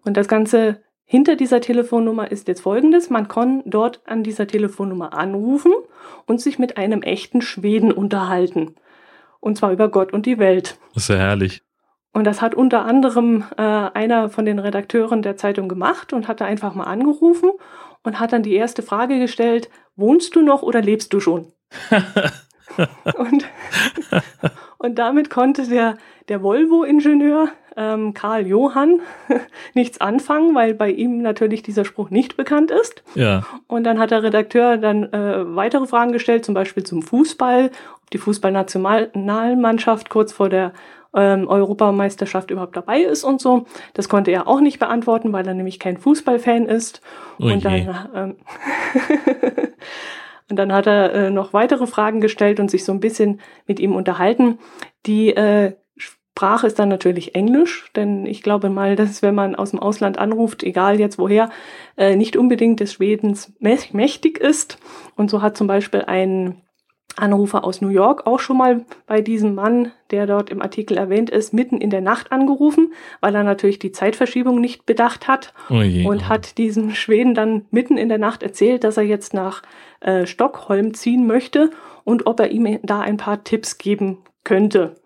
[0.06, 3.10] Und das Ganze hinter dieser Telefonnummer ist jetzt folgendes.
[3.10, 5.74] Man kann dort an dieser Telefonnummer anrufen
[6.26, 8.76] und sich mit einem echten Schweden unterhalten.
[9.42, 10.78] Und zwar über Gott und die Welt.
[10.94, 11.64] Das ist ja herrlich.
[12.14, 16.40] Und das hat unter anderem äh, einer von den Redakteuren der Zeitung gemacht und hat
[16.40, 17.52] da einfach mal angerufen
[18.04, 21.52] und hat dann die erste Frage gestellt, wohnst du noch oder lebst du schon?
[23.18, 23.46] und,
[24.78, 25.98] und damit konnte der,
[26.28, 29.00] der Volvo-Ingenieur ähm, Karl Johann
[29.74, 33.04] nichts anfangen, weil bei ihm natürlich dieser Spruch nicht bekannt ist.
[33.16, 33.44] Ja.
[33.68, 37.72] Und dann hat der Redakteur dann äh, weitere Fragen gestellt, zum Beispiel zum Fußball,
[38.02, 40.74] ob die Fußballnationalmannschaft kurz vor der
[41.16, 43.66] ähm, Europameisterschaft überhaupt dabei ist und so.
[43.94, 47.02] Das konnte er auch nicht beantworten, weil er nämlich kein Fußballfan ist.
[47.40, 48.36] Oh und dann, ähm,
[50.50, 53.80] und dann hat er äh, noch weitere Fragen gestellt und sich so ein bisschen mit
[53.80, 54.60] ihm unterhalten.
[55.06, 59.72] Die äh, Sprache ist dann natürlich Englisch, denn ich glaube mal, dass wenn man aus
[59.72, 61.50] dem Ausland anruft, egal jetzt woher,
[61.98, 64.80] äh, nicht unbedingt des Schwedens mächtig ist.
[65.16, 66.62] Und so hat zum Beispiel ein
[67.18, 71.30] Anrufer aus New York auch schon mal bei diesem Mann, der dort im Artikel erwähnt
[71.30, 75.82] ist, mitten in der Nacht angerufen, weil er natürlich die Zeitverschiebung nicht bedacht hat oh
[75.82, 76.30] je, und oh.
[76.30, 79.62] hat diesem Schweden dann mitten in der Nacht erzählt, dass er jetzt nach
[80.00, 81.72] äh, Stockholm ziehen möchte
[82.04, 84.96] und ob er ihm da ein paar Tipps geben könnte.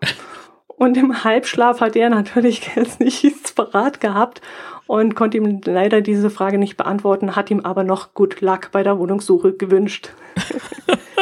[0.78, 4.42] Und im Halbschlaf hat er natürlich jetzt nichts parat gehabt
[4.86, 8.82] und konnte ihm leider diese Frage nicht beantworten, hat ihm aber noch Good Luck bei
[8.82, 10.10] der Wohnungssuche gewünscht.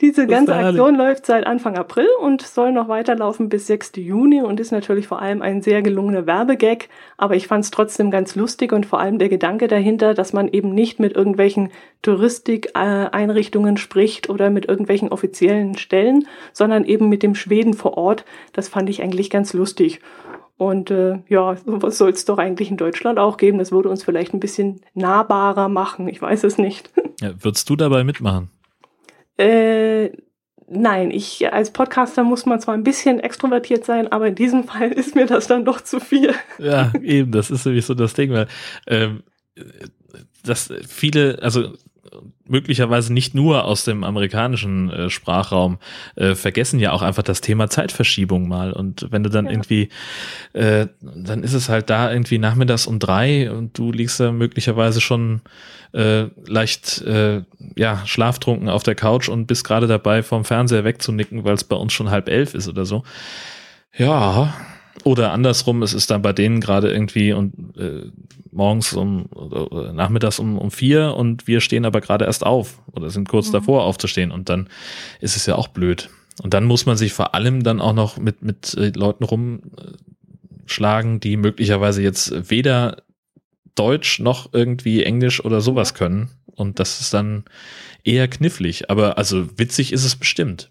[0.00, 3.92] Diese ganze Aktion läuft seit Anfang April und soll noch weiterlaufen bis 6.
[3.96, 6.88] Juni und ist natürlich vor allem ein sehr gelungener Werbegag,
[7.18, 10.48] aber ich fand es trotzdem ganz lustig und vor allem der Gedanke dahinter, dass man
[10.48, 11.70] eben nicht mit irgendwelchen
[12.00, 18.24] Touristikeinrichtungen spricht oder mit irgendwelchen offiziellen Stellen, sondern eben mit dem Schweden vor Ort.
[18.54, 20.00] Das fand ich eigentlich ganz lustig.
[20.56, 23.58] Und äh, ja, sowas soll es doch eigentlich in Deutschland auch geben.
[23.58, 26.08] Das würde uns vielleicht ein bisschen nahbarer machen.
[26.08, 26.90] Ich weiß es nicht.
[27.22, 28.48] Ja, würdest du dabei mitmachen?
[29.40, 30.12] Äh,
[30.68, 34.92] nein, ich als Podcaster muss man zwar ein bisschen extrovertiert sein, aber in diesem Fall
[34.92, 36.34] ist mir das dann doch zu viel.
[36.58, 38.48] Ja, eben, das ist nämlich so das Ding, weil
[38.86, 39.22] ähm,
[40.44, 41.74] dass viele, also
[42.50, 45.78] möglicherweise nicht nur aus dem amerikanischen äh, Sprachraum
[46.16, 48.72] äh, vergessen ja auch einfach das Thema Zeitverschiebung mal.
[48.72, 49.52] Und wenn du dann ja.
[49.52, 49.88] irgendwie,
[50.52, 55.00] äh, dann ist es halt da irgendwie nachmittags um drei und du liegst da möglicherweise
[55.00, 55.42] schon
[55.92, 57.42] äh, leicht äh,
[57.76, 61.76] ja schlaftrunken auf der Couch und bist gerade dabei vom Fernseher wegzunicken, weil es bei
[61.76, 63.04] uns schon halb elf ist oder so.
[63.96, 64.54] Ja,
[65.04, 68.10] oder andersrum, es ist dann bei denen gerade irgendwie und äh,
[68.52, 73.10] morgens um oder nachmittags um, um vier und wir stehen aber gerade erst auf oder
[73.10, 73.52] sind kurz mhm.
[73.52, 74.68] davor aufzustehen und dann
[75.20, 76.10] ist es ja auch blöd.
[76.42, 81.20] Und dann muss man sich vor allem dann auch noch mit, mit äh, Leuten rumschlagen,
[81.20, 83.02] die möglicherweise jetzt weder
[83.74, 86.30] Deutsch noch irgendwie Englisch oder sowas können.
[86.46, 87.44] Und das ist dann
[88.04, 88.90] eher knifflig.
[88.90, 90.70] Aber also witzig ist es bestimmt.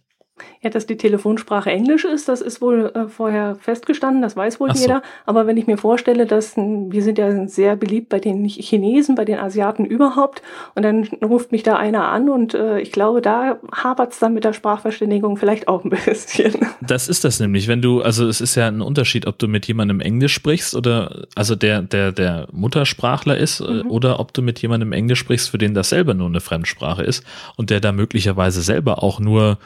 [0.61, 4.75] Ja, dass die Telefonsprache Englisch ist, das ist wohl äh, vorher festgestanden, das weiß wohl
[4.75, 4.81] so.
[4.81, 5.01] jeder.
[5.25, 9.23] Aber wenn ich mir vorstelle, dass wir sind ja sehr beliebt bei den Chinesen, bei
[9.23, 10.41] den Asiaten überhaupt,
[10.75, 14.33] und dann ruft mich da einer an und äh, ich glaube, da hapert es dann
[14.33, 16.53] mit der Sprachverständigung vielleicht auch ein bisschen.
[16.81, 19.65] Das ist das nämlich, wenn du, also es ist ja ein Unterschied, ob du mit
[19.65, 23.91] jemandem Englisch sprichst oder also der, der, der Muttersprachler ist, äh, mhm.
[23.91, 27.23] oder ob du mit jemandem Englisch sprichst, für den das selber nur eine Fremdsprache ist
[27.55, 29.57] und der da möglicherweise selber auch nur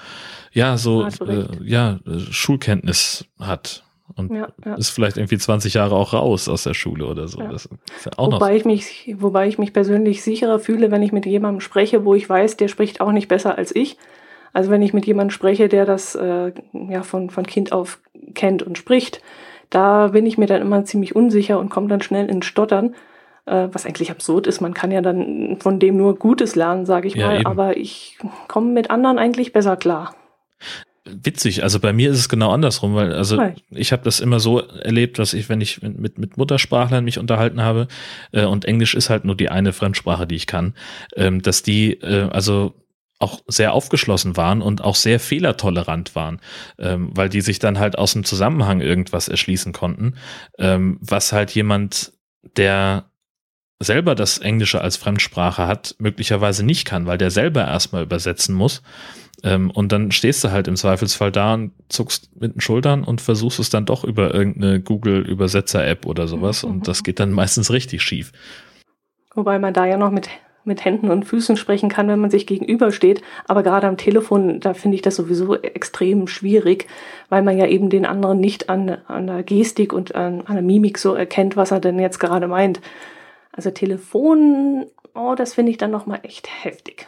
[0.54, 1.99] ja, so, äh, ja,
[2.30, 3.84] Schulkenntnis hat.
[4.16, 4.76] Und ja, ja.
[4.76, 7.39] ist vielleicht irgendwie 20 Jahre auch raus aus der Schule oder so.
[7.39, 7.51] Ja.
[7.51, 8.58] Das ist ja auch wobei noch.
[8.58, 12.30] Ich mich, wobei ich mich persönlich sicherer fühle, wenn ich mit jemandem spreche, wo ich
[12.30, 13.97] weiß, der spricht auch nicht besser als ich.
[14.51, 17.99] Also wenn ich mit jemandem spreche, der das äh, ja von, von Kind auf
[18.36, 19.22] kennt und spricht,
[19.72, 22.93] da bin ich mir dann immer ziemlich unsicher und komme dann schnell ins Stottern,
[23.47, 24.62] äh, was eigentlich absurd ist.
[24.62, 27.47] Man kann ja dann von dem nur Gutes lernen, sage ich mal, eben.
[27.47, 30.14] aber ich komme mit anderen eigentlich besser klar
[31.05, 31.64] witzig.
[31.64, 33.41] Also bei mir ist es genau andersrum, weil also
[33.72, 37.61] ich habe das immer so erlebt, dass ich, wenn ich mit, mit Muttersprachlern mich unterhalten
[37.61, 37.88] habe,
[38.32, 40.76] äh, und Englisch ist halt nur die eine Fremdsprache, die ich kann,
[41.16, 42.74] ähm, dass die äh, also
[43.20, 46.39] auch sehr aufgeschlossen waren und auch sehr fehlertolerant waren,
[46.78, 50.16] ähm, weil die sich dann halt aus dem Zusammenhang irgendwas erschließen konnten,
[50.57, 52.14] ähm, was halt jemand
[52.57, 53.05] der
[53.80, 58.82] selber das Englische als Fremdsprache hat, möglicherweise nicht kann, weil der selber erstmal übersetzen muss.
[59.44, 63.20] Ähm, und dann stehst du halt im Zweifelsfall da und zuckst mit den Schultern und
[63.22, 66.64] versuchst es dann doch über irgendeine Google-Übersetzer-App oder sowas.
[66.64, 68.32] Und das geht dann meistens richtig schief.
[69.36, 70.30] Wobei man da ja noch mit,
[70.64, 73.22] mit Händen und Füßen sprechen kann, wenn man sich gegenübersteht.
[73.46, 76.88] Aber gerade am Telefon, da finde ich das sowieso extrem schwierig,
[77.28, 80.64] weil man ja eben den anderen nicht an, an der Gestik und an, an der
[80.64, 82.80] Mimik so erkennt, was er denn jetzt gerade meint.
[83.52, 87.08] Also Telefon, oh, das finde ich dann nochmal echt heftig.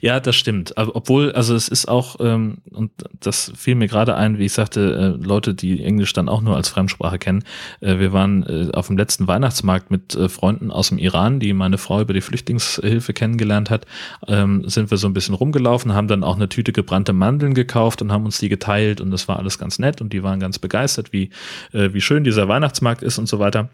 [0.00, 0.74] Ja, das stimmt.
[0.76, 5.16] Obwohl, also es ist auch, ähm, und das fiel mir gerade ein, wie ich sagte,
[5.20, 7.44] äh, Leute, die Englisch dann auch nur als Fremdsprache kennen.
[7.80, 11.52] Äh, wir waren äh, auf dem letzten Weihnachtsmarkt mit äh, Freunden aus dem Iran, die
[11.52, 13.86] meine Frau über die Flüchtlingshilfe kennengelernt hat.
[14.26, 18.02] Ähm, sind wir so ein bisschen rumgelaufen, haben dann auch eine Tüte gebrannte Mandeln gekauft
[18.02, 20.58] und haben uns die geteilt und das war alles ganz nett und die waren ganz
[20.58, 21.30] begeistert, wie,
[21.72, 23.68] äh, wie schön dieser Weihnachtsmarkt ist und so weiter.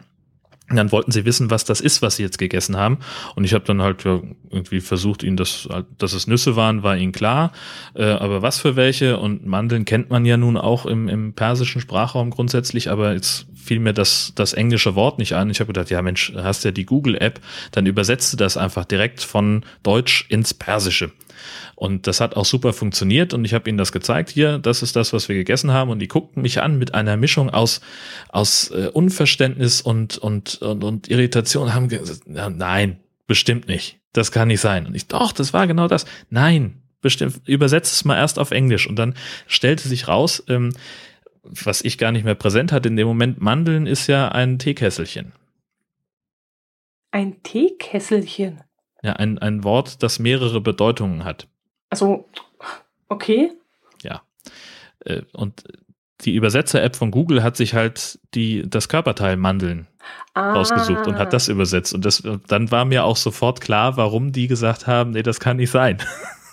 [0.69, 2.97] Und dann wollten sie wissen, was das ist, was sie jetzt gegessen haben.
[3.35, 7.11] Und ich habe dann halt irgendwie versucht, ihnen das, dass es Nüsse waren, war ihnen
[7.11, 7.51] klar.
[7.93, 9.19] Äh, aber was für welche?
[9.19, 13.79] Und Mandeln kennt man ja nun auch im, im persischen Sprachraum grundsätzlich, aber jetzt fiel
[13.79, 15.51] mir das, das englische Wort nicht ein.
[15.51, 17.41] Ich habe gedacht, ja Mensch, hast ja die Google-App,
[17.71, 21.11] dann übersetzt du das einfach direkt von Deutsch ins Persische.
[21.75, 24.29] Und das hat auch super funktioniert und ich habe ihnen das gezeigt.
[24.29, 25.89] Hier, das ist das, was wir gegessen haben.
[25.89, 27.81] Und die guckten mich an mit einer Mischung aus,
[28.29, 31.73] aus äh, Unverständnis und, und, und, und Irritation.
[31.73, 33.99] Haben gesagt, nein, bestimmt nicht.
[34.13, 34.85] Das kann nicht sein.
[34.85, 36.05] Und ich, doch, das war genau das.
[36.29, 38.87] Nein, bestimmt, übersetzt es mal erst auf Englisch.
[38.87, 39.13] Und dann
[39.47, 40.73] stellte sich raus, ähm,
[41.43, 45.33] was ich gar nicht mehr präsent hatte in dem Moment, Mandeln ist ja ein Teekesselchen.
[47.11, 48.61] Ein Teekesselchen?
[49.05, 51.47] Ja, ein, ein Wort, das mehrere Bedeutungen hat.
[51.91, 52.27] Also,
[53.07, 53.51] okay.
[54.01, 54.23] Ja.
[55.01, 55.63] Äh, und
[56.21, 59.85] die Übersetzer-App von Google hat sich halt die, das Körperteil Mandeln
[60.33, 60.53] ah.
[60.53, 61.93] rausgesucht und hat das übersetzt.
[61.93, 65.57] Und das, dann war mir auch sofort klar, warum die gesagt haben, nee, das kann
[65.57, 65.99] nicht sein.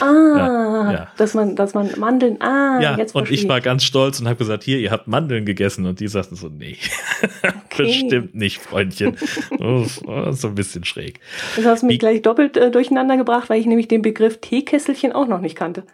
[0.00, 1.12] Ah, ja, ja.
[1.18, 4.36] dass man, dass man Mandeln, ah, ja, jetzt und ich war ganz stolz und habe
[4.36, 6.78] gesagt, hier, ihr habt Mandeln gegessen und die sagten so, nee,
[7.42, 7.58] okay.
[7.76, 9.16] bestimmt nicht, Freundchen.
[9.58, 9.84] oh,
[10.32, 11.20] so ein bisschen schräg.
[11.56, 15.12] Das hast du mich gleich doppelt äh, durcheinander gebracht, weil ich nämlich den Begriff Teekesselchen
[15.12, 15.84] auch noch nicht kannte.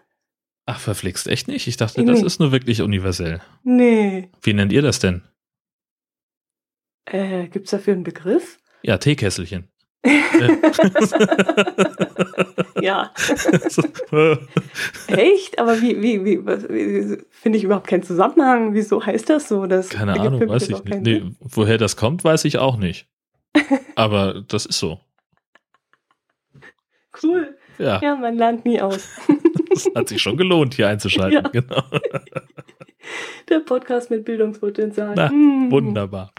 [0.67, 1.67] Ach, verflixt, echt nicht?
[1.67, 2.07] Ich dachte, nee.
[2.07, 3.41] das ist nur wirklich universell.
[3.65, 4.31] Nee.
[4.41, 5.23] Wie nennt ihr das denn?
[7.07, 8.61] Äh, gibt's dafür einen Begriff?
[8.83, 9.70] Ja, Teekesselchen.
[12.81, 13.13] Ja.
[15.09, 15.59] Echt?
[15.59, 18.73] Aber wie, wie, wie, wie finde ich überhaupt keinen Zusammenhang?
[18.73, 19.67] Wieso heißt das so?
[19.67, 21.03] Das Keine Ahnung, weiß ich nicht.
[21.03, 23.09] Nee, woher das kommt, weiß ich auch nicht.
[23.95, 25.01] Aber das ist so.
[27.23, 27.57] Cool.
[27.79, 28.01] Ja.
[28.03, 29.09] ja, man lernt nie aus.
[29.71, 31.45] das hat sich schon gelohnt, hier einzuschalten.
[31.45, 31.51] Ja.
[31.51, 31.83] Genau.
[33.49, 35.15] Der Podcast mit Bildungspotenzial.
[35.17, 35.71] Na, mm.
[35.71, 36.33] Wunderbar.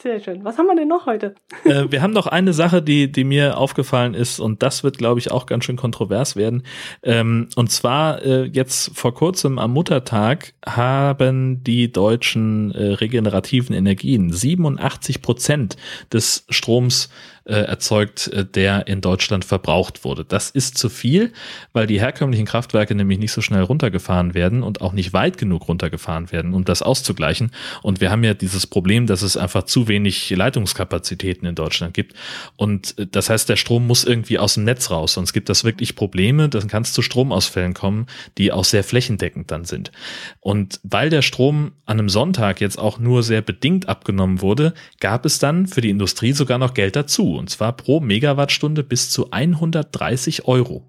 [0.00, 0.44] Sehr schön.
[0.44, 1.34] Was haben wir denn noch heute?
[1.64, 5.18] Äh, wir haben noch eine Sache, die, die mir aufgefallen ist und das wird, glaube
[5.18, 6.62] ich, auch ganz schön kontrovers werden.
[7.02, 14.32] Ähm, und zwar äh, jetzt vor kurzem am Muttertag haben die deutschen äh, regenerativen Energien
[14.32, 15.76] 87 Prozent
[16.12, 17.08] des Stroms
[17.54, 20.24] erzeugt, äh, der in Deutschland verbraucht wurde.
[20.24, 21.32] Das ist zu viel,
[21.72, 25.66] weil die herkömmlichen Kraftwerke nämlich nicht so schnell runtergefahren werden und auch nicht weit genug
[25.66, 27.52] runtergefahren werden, um das auszugleichen.
[27.82, 32.14] Und wir haben ja dieses Problem, dass es einfach zu wenig Leitungskapazitäten in Deutschland gibt.
[32.56, 35.64] Und äh, das heißt, der Strom muss irgendwie aus dem Netz raus, sonst gibt das
[35.64, 39.90] wirklich Probleme, dann kann es zu Stromausfällen kommen, die auch sehr flächendeckend dann sind.
[40.40, 45.24] Und weil der Strom an einem Sonntag jetzt auch nur sehr bedingt abgenommen wurde, gab
[45.24, 49.30] es dann für die Industrie sogar noch Geld dazu und zwar pro Megawattstunde bis zu
[49.30, 50.84] 130 Euro.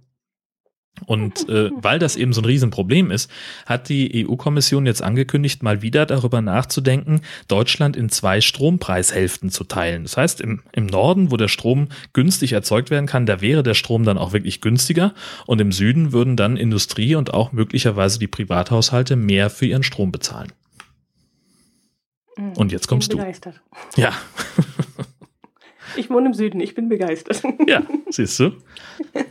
[1.06, 3.32] Und äh, weil das eben so ein Riesenproblem ist,
[3.66, 10.04] hat die EU-Kommission jetzt angekündigt, mal wieder darüber nachzudenken, Deutschland in zwei Strompreishälften zu teilen.
[10.04, 13.74] Das heißt, im, im Norden, wo der Strom günstig erzeugt werden kann, da wäre der
[13.74, 15.14] Strom dann auch wirklich günstiger.
[15.46, 20.12] Und im Süden würden dann Industrie und auch möglicherweise die Privathaushalte mehr für ihren Strom
[20.12, 20.52] bezahlen.
[22.38, 22.54] Mhm.
[22.54, 23.20] Und jetzt kommst du.
[23.96, 24.14] Ja.
[26.00, 27.44] Ich wohne im Süden, ich bin begeistert.
[27.68, 28.52] Ja, siehst du.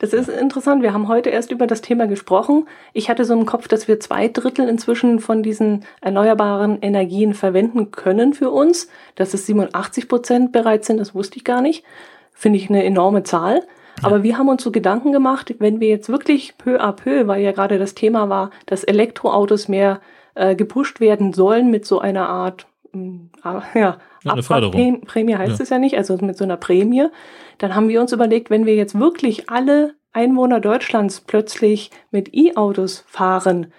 [0.00, 0.82] Das ist interessant.
[0.82, 2.66] Wir haben heute erst über das Thema gesprochen.
[2.94, 7.90] Ich hatte so im Kopf, dass wir zwei Drittel inzwischen von diesen erneuerbaren Energien verwenden
[7.90, 8.88] können für uns.
[9.14, 11.84] Dass es 87 Prozent bereit sind, das wusste ich gar nicht.
[12.32, 13.62] Finde ich eine enorme Zahl.
[14.02, 17.42] Aber wir haben uns so Gedanken gemacht, wenn wir jetzt wirklich peu à peu, weil
[17.42, 20.00] ja gerade das Thema war, dass Elektroautos mehr
[20.34, 23.28] äh, gepusht werden sollen mit so einer Art hm,
[23.74, 25.02] ja, ja, eine Förderung.
[25.02, 25.62] Prämie heißt ja.
[25.62, 27.06] es ja nicht, also mit so einer Prämie.
[27.58, 33.04] Dann haben wir uns überlegt, wenn wir jetzt wirklich alle Einwohner Deutschlands plötzlich mit E-Autos
[33.06, 33.72] fahren,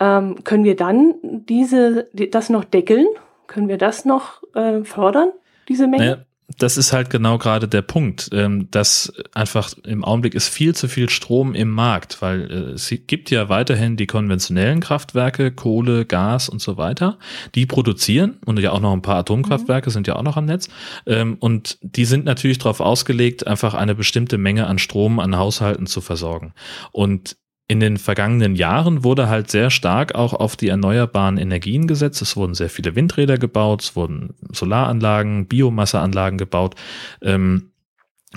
[0.00, 3.06] Ähm, können wir dann diese, die, das noch deckeln?
[3.46, 5.30] Können wir das noch äh, fördern,
[5.68, 6.04] diese Menge?
[6.04, 6.24] Naja,
[6.58, 10.88] das ist halt genau gerade der Punkt, ähm, dass einfach im Augenblick ist viel zu
[10.88, 16.48] viel Strom im Markt, weil äh, es gibt ja weiterhin die konventionellen Kraftwerke, Kohle, Gas
[16.48, 17.18] und so weiter,
[17.54, 19.92] die produzieren und ja auch noch ein paar Atomkraftwerke mhm.
[19.92, 20.68] sind ja auch noch am Netz
[21.06, 25.86] ähm, und die sind natürlich darauf ausgelegt, einfach eine bestimmte Menge an Strom an Haushalten
[25.86, 26.52] zu versorgen.
[26.92, 27.36] Und
[27.72, 32.20] in den vergangenen Jahren wurde halt sehr stark auch auf die erneuerbaren Energien gesetzt.
[32.20, 36.74] Es wurden sehr viele Windräder gebaut, es wurden Solaranlagen, Biomasseanlagen gebaut.
[37.22, 37.70] Ähm,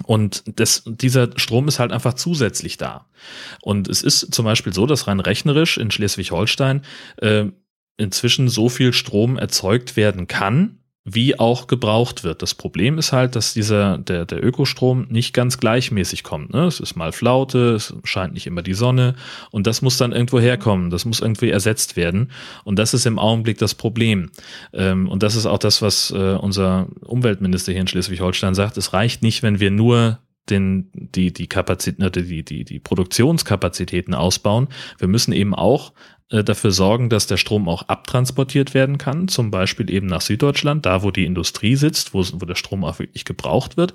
[0.03, 3.09] und das, dieser Strom ist halt einfach zusätzlich da.
[3.61, 6.83] Und es ist zum Beispiel so, dass rein rechnerisch in Schleswig-Holstein
[7.17, 7.47] äh,
[7.97, 10.77] inzwischen so viel Strom erzeugt werden kann,
[11.07, 12.41] wie auch gebraucht wird.
[12.41, 16.51] Das Problem ist halt, dass dieser, der, der Ökostrom nicht ganz gleichmäßig kommt.
[16.51, 16.65] Ne?
[16.65, 19.13] Es ist mal Flaute, es scheint nicht immer die Sonne
[19.51, 20.89] und das muss dann irgendwo herkommen.
[20.89, 22.31] Das muss irgendwie ersetzt werden.
[22.63, 24.31] Und das ist im Augenblick das Problem.
[24.73, 28.75] Ähm, und das ist auch das, was äh, unser Umweltminister hier in Schleswig-Holstein sagt.
[28.77, 30.17] Es reicht nicht, wenn wir nur
[30.49, 34.67] den, die, die Kapazitäten, die, die, die Produktionskapazitäten ausbauen.
[34.97, 35.93] Wir müssen eben auch
[36.29, 41.03] dafür sorgen, dass der Strom auch abtransportiert werden kann, zum Beispiel eben nach Süddeutschland, da
[41.03, 43.93] wo die Industrie sitzt, wo, wo der Strom auch wirklich gebraucht wird.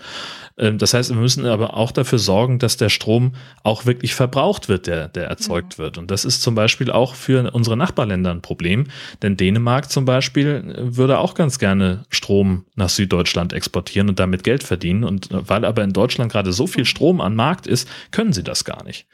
[0.57, 3.33] Ähm, das heißt, wir müssen aber auch dafür sorgen, dass der Strom
[3.65, 5.83] auch wirklich verbraucht wird, der, der erzeugt mhm.
[5.83, 5.99] wird.
[5.99, 8.87] Und das ist zum Beispiel auch für unsere Nachbarländer ein Problem,
[9.23, 14.45] denn Dänemark zum Beispiel äh, würde auch ganz gerne Strom nach Süddeutschland exportieren und damit
[14.45, 15.03] Geld verdienen.
[15.03, 18.45] Und äh, weil aber in Deutschland gerade so viel Strom an Markt ist, können sie
[18.45, 19.07] das gar nicht.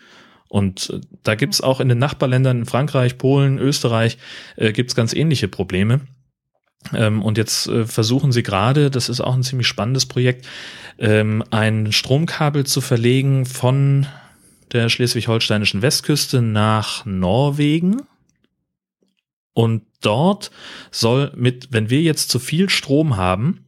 [0.48, 4.18] Und äh, da gibt's auch in den Nachbarländern, in Frankreich, Polen, Österreich,
[4.56, 6.00] äh, gibt's ganz ähnliche Probleme.
[6.94, 10.46] Ähm, und jetzt äh, versuchen sie gerade, das ist auch ein ziemlich spannendes Projekt,
[10.98, 14.06] ähm, ein Stromkabel zu verlegen von
[14.72, 18.02] der schleswig-holsteinischen Westküste nach Norwegen.
[19.52, 20.50] Und dort
[20.90, 23.64] soll mit, wenn wir jetzt zu viel Strom haben,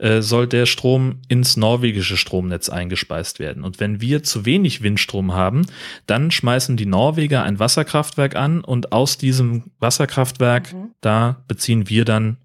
[0.00, 3.64] äh, soll der Strom ins norwegische Stromnetz eingespeist werden.
[3.64, 5.66] Und wenn wir zu wenig Windstrom haben,
[6.06, 10.90] dann schmeißen die Norweger ein Wasserkraftwerk an und aus diesem Wasserkraftwerk, mhm.
[11.02, 12.38] da beziehen wir dann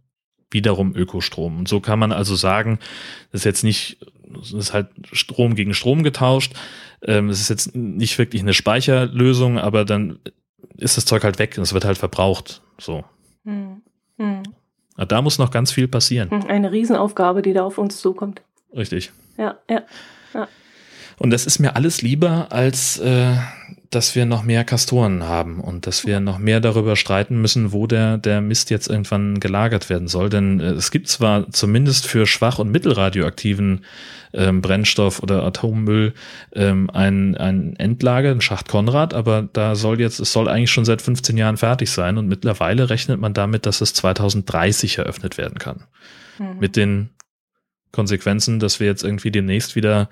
[0.51, 1.59] wiederum Ökostrom.
[1.59, 2.79] Und so kann man also sagen,
[3.31, 6.53] das ist jetzt nicht, das ist halt Strom gegen Strom getauscht.
[7.03, 10.19] Ähm, es ist jetzt nicht wirklich eine Speicherlösung, aber dann
[10.75, 12.61] ist das Zeug halt weg und es wird halt verbraucht.
[12.79, 13.05] So.
[13.45, 13.81] Hm.
[14.17, 14.43] Hm.
[14.97, 16.29] Da muss noch ganz viel passieren.
[16.31, 18.41] Hm, eine Riesenaufgabe, die da auf uns zukommt.
[18.75, 19.11] Richtig.
[19.37, 19.81] Ja, ja.
[21.17, 23.35] Und das ist mir alles lieber, als äh,
[23.89, 27.87] dass wir noch mehr Kastoren haben und dass wir noch mehr darüber streiten müssen, wo
[27.87, 30.29] der, der Mist jetzt irgendwann gelagert werden soll.
[30.29, 33.85] Denn äh, es gibt zwar zumindest für schwach- und mittelradioaktiven
[34.33, 36.13] ähm, Brennstoff oder Atommüll
[36.53, 40.85] ähm, ein, ein Endlager, ein Schacht Konrad, aber da soll jetzt, es soll eigentlich schon
[40.85, 45.57] seit 15 Jahren fertig sein und mittlerweile rechnet man damit, dass es 2030 eröffnet werden
[45.57, 45.85] kann.
[46.37, 46.59] Mhm.
[46.59, 47.09] Mit den
[47.93, 50.09] Konsequenzen, dass wir jetzt irgendwie demnächst wieder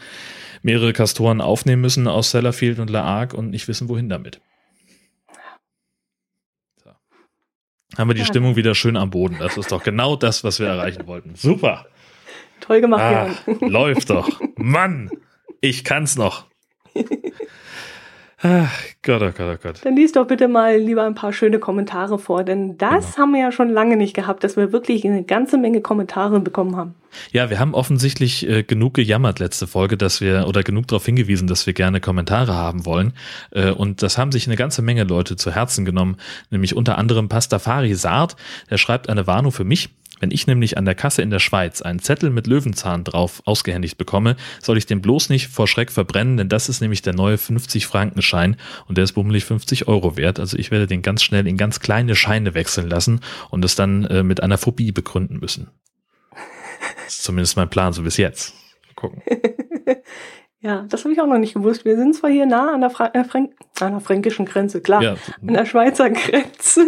[0.63, 4.41] mehrere Kastoren aufnehmen müssen aus Sellafield und La Arc und nicht wissen, wohin damit.
[6.83, 6.91] So.
[7.97, 8.25] Haben wir die ja.
[8.25, 9.37] Stimmung wieder schön am Boden.
[9.39, 11.35] Das ist doch genau das, was wir erreichen wollten.
[11.35, 11.85] Super.
[12.61, 13.69] Toll gemacht, Jan.
[13.69, 14.41] Läuft doch.
[14.55, 15.11] Mann,
[15.61, 16.47] ich kann's noch.
[18.45, 19.79] Ach Gott, oh Gott, oh Gott.
[19.85, 23.17] Dann liest doch bitte mal lieber ein paar schöne Kommentare vor, denn das genau.
[23.17, 26.75] haben wir ja schon lange nicht gehabt, dass wir wirklich eine ganze Menge Kommentare bekommen
[26.75, 26.93] haben.
[27.31, 31.47] Ja, wir haben offensichtlich äh, genug gejammert letzte Folge, dass wir oder genug darauf hingewiesen,
[31.47, 33.13] dass wir gerne Kommentare haben wollen.
[33.51, 36.17] Äh, und das haben sich eine ganze Menge Leute zu Herzen genommen,
[36.49, 38.35] nämlich unter anderem Pastafari Saad,
[38.69, 39.89] der schreibt eine Warnung für mich.
[40.23, 43.97] Wenn ich nämlich an der Kasse in der Schweiz einen Zettel mit Löwenzahn drauf ausgehändigt
[43.97, 47.35] bekomme, soll ich den bloß nicht vor Schreck verbrennen, denn das ist nämlich der neue
[47.35, 48.55] 50-Frankenschein
[48.87, 50.39] und der ist bummelig 50 Euro wert.
[50.39, 53.19] Also ich werde den ganz schnell in ganz kleine Scheine wechseln lassen
[53.49, 55.71] und es dann äh, mit einer Phobie begründen müssen.
[57.03, 58.53] Das ist zumindest mein Plan, so bis jetzt.
[58.87, 59.23] Mal gucken.
[60.63, 61.83] Ja, das habe ich auch noch nicht gewusst.
[61.83, 63.49] Wir sind zwar hier nah an der, Fra äh, an
[63.91, 65.15] der fränkischen Grenze, klar, ja.
[65.45, 66.87] an der Schweizer Grenze.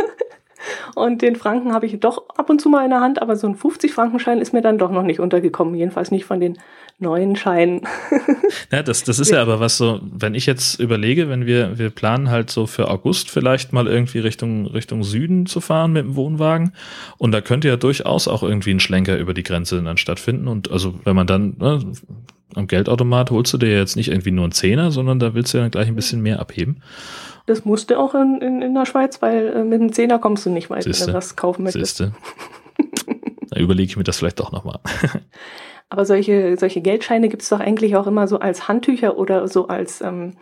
[0.96, 3.48] Und den Franken habe ich doch ab und zu mal in der Hand, aber so
[3.48, 5.76] ein 50-Frankenschein ist mir dann doch noch nicht untergekommen.
[5.76, 6.58] Jedenfalls nicht von den
[7.00, 7.82] neuen Scheinen.
[8.72, 11.90] Ja, das, das ist ja aber was so, wenn ich jetzt überlege, wenn wir, wir
[11.90, 16.16] planen halt so für August vielleicht mal irgendwie Richtung, Richtung Süden zu fahren mit dem
[16.16, 16.74] Wohnwagen.
[17.18, 20.48] Und da könnte ja durchaus auch irgendwie ein Schlenker über die Grenze dann stattfinden.
[20.48, 21.80] Und also wenn man dann, ne,
[22.56, 25.58] am Geldautomat holst du dir jetzt nicht irgendwie nur einen Zehner, sondern da willst du
[25.58, 26.82] ja dann gleich ein bisschen mehr abheben.
[27.46, 30.50] Das musste auch in, in, in der Schweiz, weil äh, mit einem Zehner kommst du
[30.50, 31.08] nicht weit, Siehste.
[31.08, 31.98] wenn du was kaufen möchtest.
[31.98, 32.14] Siehste.
[33.50, 34.80] da überlege ich mir das vielleicht auch nochmal.
[35.90, 39.68] Aber solche, solche Geldscheine gibt es doch eigentlich auch immer so als Handtücher oder so
[39.68, 40.34] als ähm,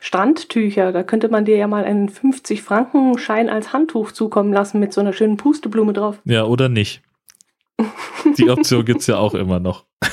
[0.00, 0.92] Strandtücher.
[0.92, 5.12] Da könnte man dir ja mal einen 50-Franken-Schein als Handtuch zukommen lassen mit so einer
[5.12, 6.20] schönen Pusteblume drauf.
[6.24, 7.02] Ja, oder nicht.
[8.38, 9.84] Die Option gibt's ja auch immer noch.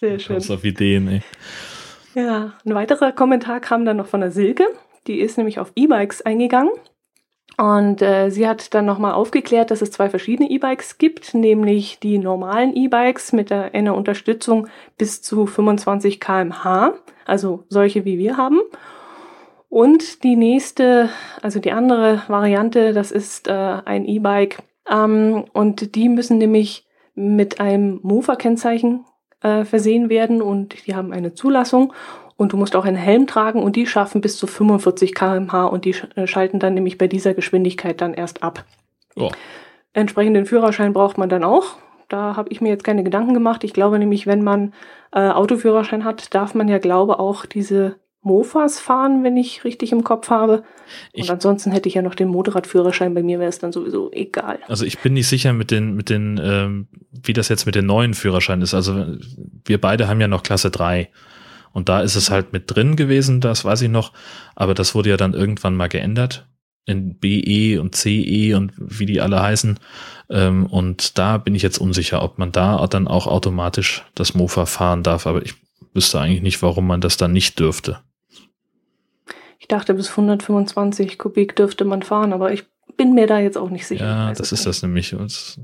[0.00, 0.36] Sehr schön.
[0.36, 1.22] Kommst auf Ideen, ey.
[2.14, 4.64] Ja, ein weiterer Kommentar kam dann noch von der Silke.
[5.06, 6.72] Die ist nämlich auf E-Bikes eingegangen.
[7.58, 12.18] Und äh, sie hat dann nochmal aufgeklärt, dass es zwei verschiedene E-Bikes gibt, nämlich die
[12.18, 16.94] normalen E-Bikes mit der, einer Unterstützung bis zu 25 kmh,
[17.26, 18.60] also solche wie wir haben.
[19.68, 21.08] Und die nächste,
[21.40, 24.58] also die andere Variante, das ist äh, ein E-Bike.
[24.88, 29.04] Ähm, und die müssen nämlich mit einem Mofa-Kennzeichen
[29.42, 31.92] äh, versehen werden und die haben eine Zulassung.
[32.36, 35.84] Und du musst auch einen Helm tragen und die schaffen bis zu 45 kmh und
[35.84, 38.64] die äh, schalten dann nämlich bei dieser Geschwindigkeit dann erst ab.
[39.16, 39.30] Oh.
[39.92, 41.76] Entsprechenden Führerschein braucht man dann auch.
[42.08, 43.64] Da habe ich mir jetzt keine Gedanken gemacht.
[43.64, 44.72] Ich glaube nämlich, wenn man
[45.12, 50.04] äh, Autoführerschein hat, darf man ja, glaube auch diese Mofas fahren, wenn ich richtig im
[50.04, 50.62] Kopf habe.
[51.12, 53.14] Ich- und ansonsten hätte ich ja noch den Motorradführerschein.
[53.14, 54.60] Bei mir wäre es dann sowieso egal.
[54.68, 57.86] Also ich bin nicht sicher mit den, mit den, ähm, wie das jetzt mit den
[57.86, 58.74] neuen Führerscheinen ist.
[58.74, 59.16] Also
[59.64, 61.10] wir beide haben ja noch Klasse 3.
[61.72, 64.12] Und da ist es halt mit drin gewesen, das weiß ich noch.
[64.54, 66.46] Aber das wurde ja dann irgendwann mal geändert.
[66.84, 69.78] In BE und CE und wie die alle heißen.
[70.30, 74.66] Ähm, und da bin ich jetzt unsicher, ob man da dann auch automatisch das Mofa
[74.66, 75.26] fahren darf.
[75.26, 75.54] Aber ich
[75.92, 77.98] wüsste eigentlich nicht, warum man das dann nicht dürfte.
[79.72, 82.64] Ich dachte, bis 125 Kubik dürfte man fahren, aber ich
[82.98, 84.04] bin mir da jetzt auch nicht sicher.
[84.04, 85.14] Ja, weiß das ist das nämlich.
[85.14, 85.60] Und,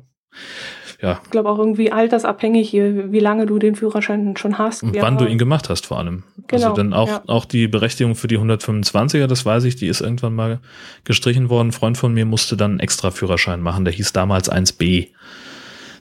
[1.03, 4.83] ja, Ich glaube auch irgendwie altersabhängig, wie wie lange du den Führerschein schon hast.
[4.83, 6.23] Und wann du ihn gemacht hast vor allem.
[6.47, 7.23] Genau, also dann auch, ja.
[7.27, 10.61] auch die Berechtigung für die 125er, das weiß ich, die ist irgendwann mal
[11.05, 11.69] gestrichen worden.
[11.69, 15.09] Ein Freund von mir musste dann einen extra Führerschein machen, der hieß damals 1b.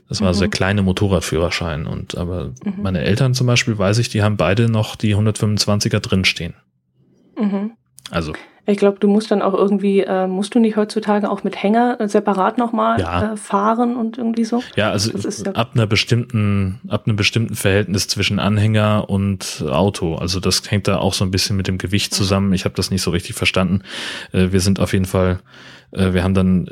[0.08, 0.34] Das war Mhm.
[0.34, 1.88] so der kleine Motorradführerschein.
[1.88, 2.82] Und aber Mhm.
[2.82, 6.54] meine Eltern zum Beispiel, weiß ich, die haben beide noch die 125er drinstehen.
[7.38, 7.72] Mhm.
[8.12, 8.34] Also
[8.70, 12.02] Ich glaube, du musst dann auch irgendwie, äh, musst du nicht heutzutage auch mit Hänger
[12.02, 13.34] äh, separat nochmal Ja.
[13.34, 14.62] äh, fahren und irgendwie so?
[14.76, 20.16] ja, also ja- ab einer bestimmten, ab einem bestimmten Verhältnis zwischen Anhänger und Auto.
[20.16, 22.52] Also das hängt da auch so ein bisschen mit dem Gewicht zusammen.
[22.54, 23.84] Ich habe das nicht so richtig verstanden.
[24.34, 25.40] Äh, Wir sind auf jeden Fall,
[25.92, 26.70] äh, wir haben dann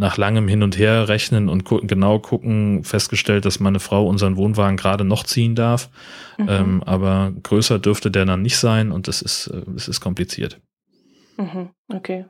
[0.00, 4.38] nach langem Hin und Her rechnen und gu genau gucken festgestellt, dass meine Frau unseren
[4.38, 5.90] Wohnwagen gerade noch ziehen darf.
[6.38, 6.46] Mhm.
[6.48, 10.58] Ähm, aber größer dürfte der dann nicht sein und das ist, äh, es ist kompliziert.
[11.36, 11.68] Mhm.
[11.92, 12.24] Okay.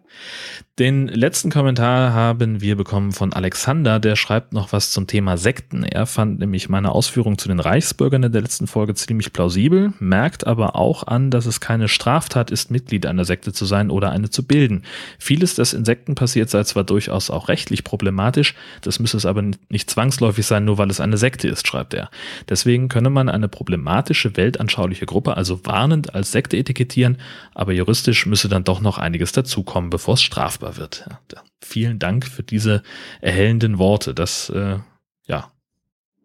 [0.78, 5.84] Den letzten Kommentar haben wir bekommen von Alexander, der schreibt noch was zum Thema Sekten.
[5.84, 10.46] Er fand nämlich meine Ausführungen zu den Reichsbürgern in der letzten Folge ziemlich plausibel, merkt
[10.46, 14.30] aber auch an, dass es keine Straftat ist, Mitglied einer Sekte zu sein oder eine
[14.30, 14.84] zu bilden.
[15.18, 19.42] Vieles, das in Sekten passiert, sei zwar durchaus auch rechtlich problematisch, das müsse es aber
[19.68, 22.08] nicht zwangsläufig sein, nur weil es eine Sekte ist, schreibt er.
[22.48, 27.18] Deswegen könne man eine problematische weltanschauliche Gruppe also warnend als Sekte etikettieren,
[27.54, 31.04] aber juristisch müsse dann doch noch einiges dazukommen, bevor es strafbar wird.
[31.10, 32.82] Ja, da- vielen Dank für diese
[33.20, 34.14] erhellenden Worte.
[34.14, 34.78] Das, äh,
[35.26, 35.50] ja,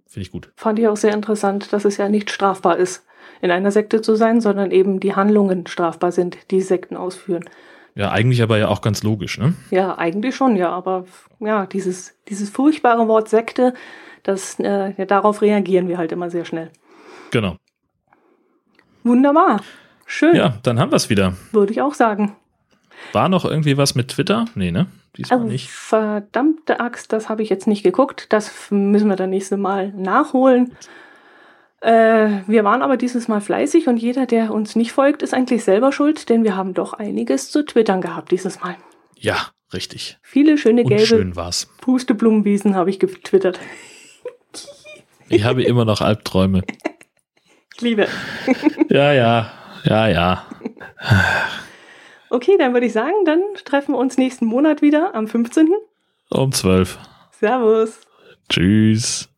[0.08, 0.52] finde ich gut.
[0.56, 3.04] Fand ich auch sehr interessant, dass es ja nicht strafbar ist,
[3.42, 7.46] in einer Sekte zu sein, sondern eben die Handlungen strafbar sind, die Sekten ausführen.
[7.96, 9.54] Ja, eigentlich aber ja auch ganz logisch, ne?
[9.72, 11.06] Ja, eigentlich schon, ja, aber
[11.40, 13.74] ja, dieses, dieses furchtbare Wort Sekte,
[14.24, 16.72] das, äh, ja, darauf reagieren wir halt immer sehr schnell.
[17.32, 17.56] Genau.
[19.04, 19.62] Wunderbar.
[20.06, 21.34] Schön, Ja, dann haben wir es wieder.
[21.52, 22.36] würde ich auch sagen.
[23.14, 24.46] War noch irgendwie was mit Twitter?
[24.56, 24.88] Nee, ne?
[25.18, 25.70] Diesmal Also, nicht.
[25.70, 28.28] verdammte Axt, das habe ich jetzt nicht geguckt.
[28.30, 30.76] Das müssen wir dann nächste Mal nachholen.
[31.82, 35.64] Äh, wir waren aber dieses Mal fleißig und jeder, der uns nicht folgt, ist eigentlich
[35.64, 38.76] selber schuld, denn wir haben doch einiges zu twittern gehabt dieses Mal.
[39.18, 39.38] Ja,
[39.74, 40.18] richtig.
[40.22, 41.70] Viele schöne Und gelbe schön war's.
[41.82, 43.60] Pusteblumenwiesen habe ich getwittert.
[45.28, 46.62] Ich habe immer noch Albträume.
[47.74, 48.08] Ich liebe.
[48.90, 49.52] Ja, ja,
[49.84, 50.46] ja, ja.
[52.36, 55.70] Okay, dann würde ich sagen, dann treffen wir uns nächsten Monat wieder am 15.
[56.30, 57.00] Um zwölf.
[57.32, 58.02] Servus.
[58.50, 59.30] Tschüss.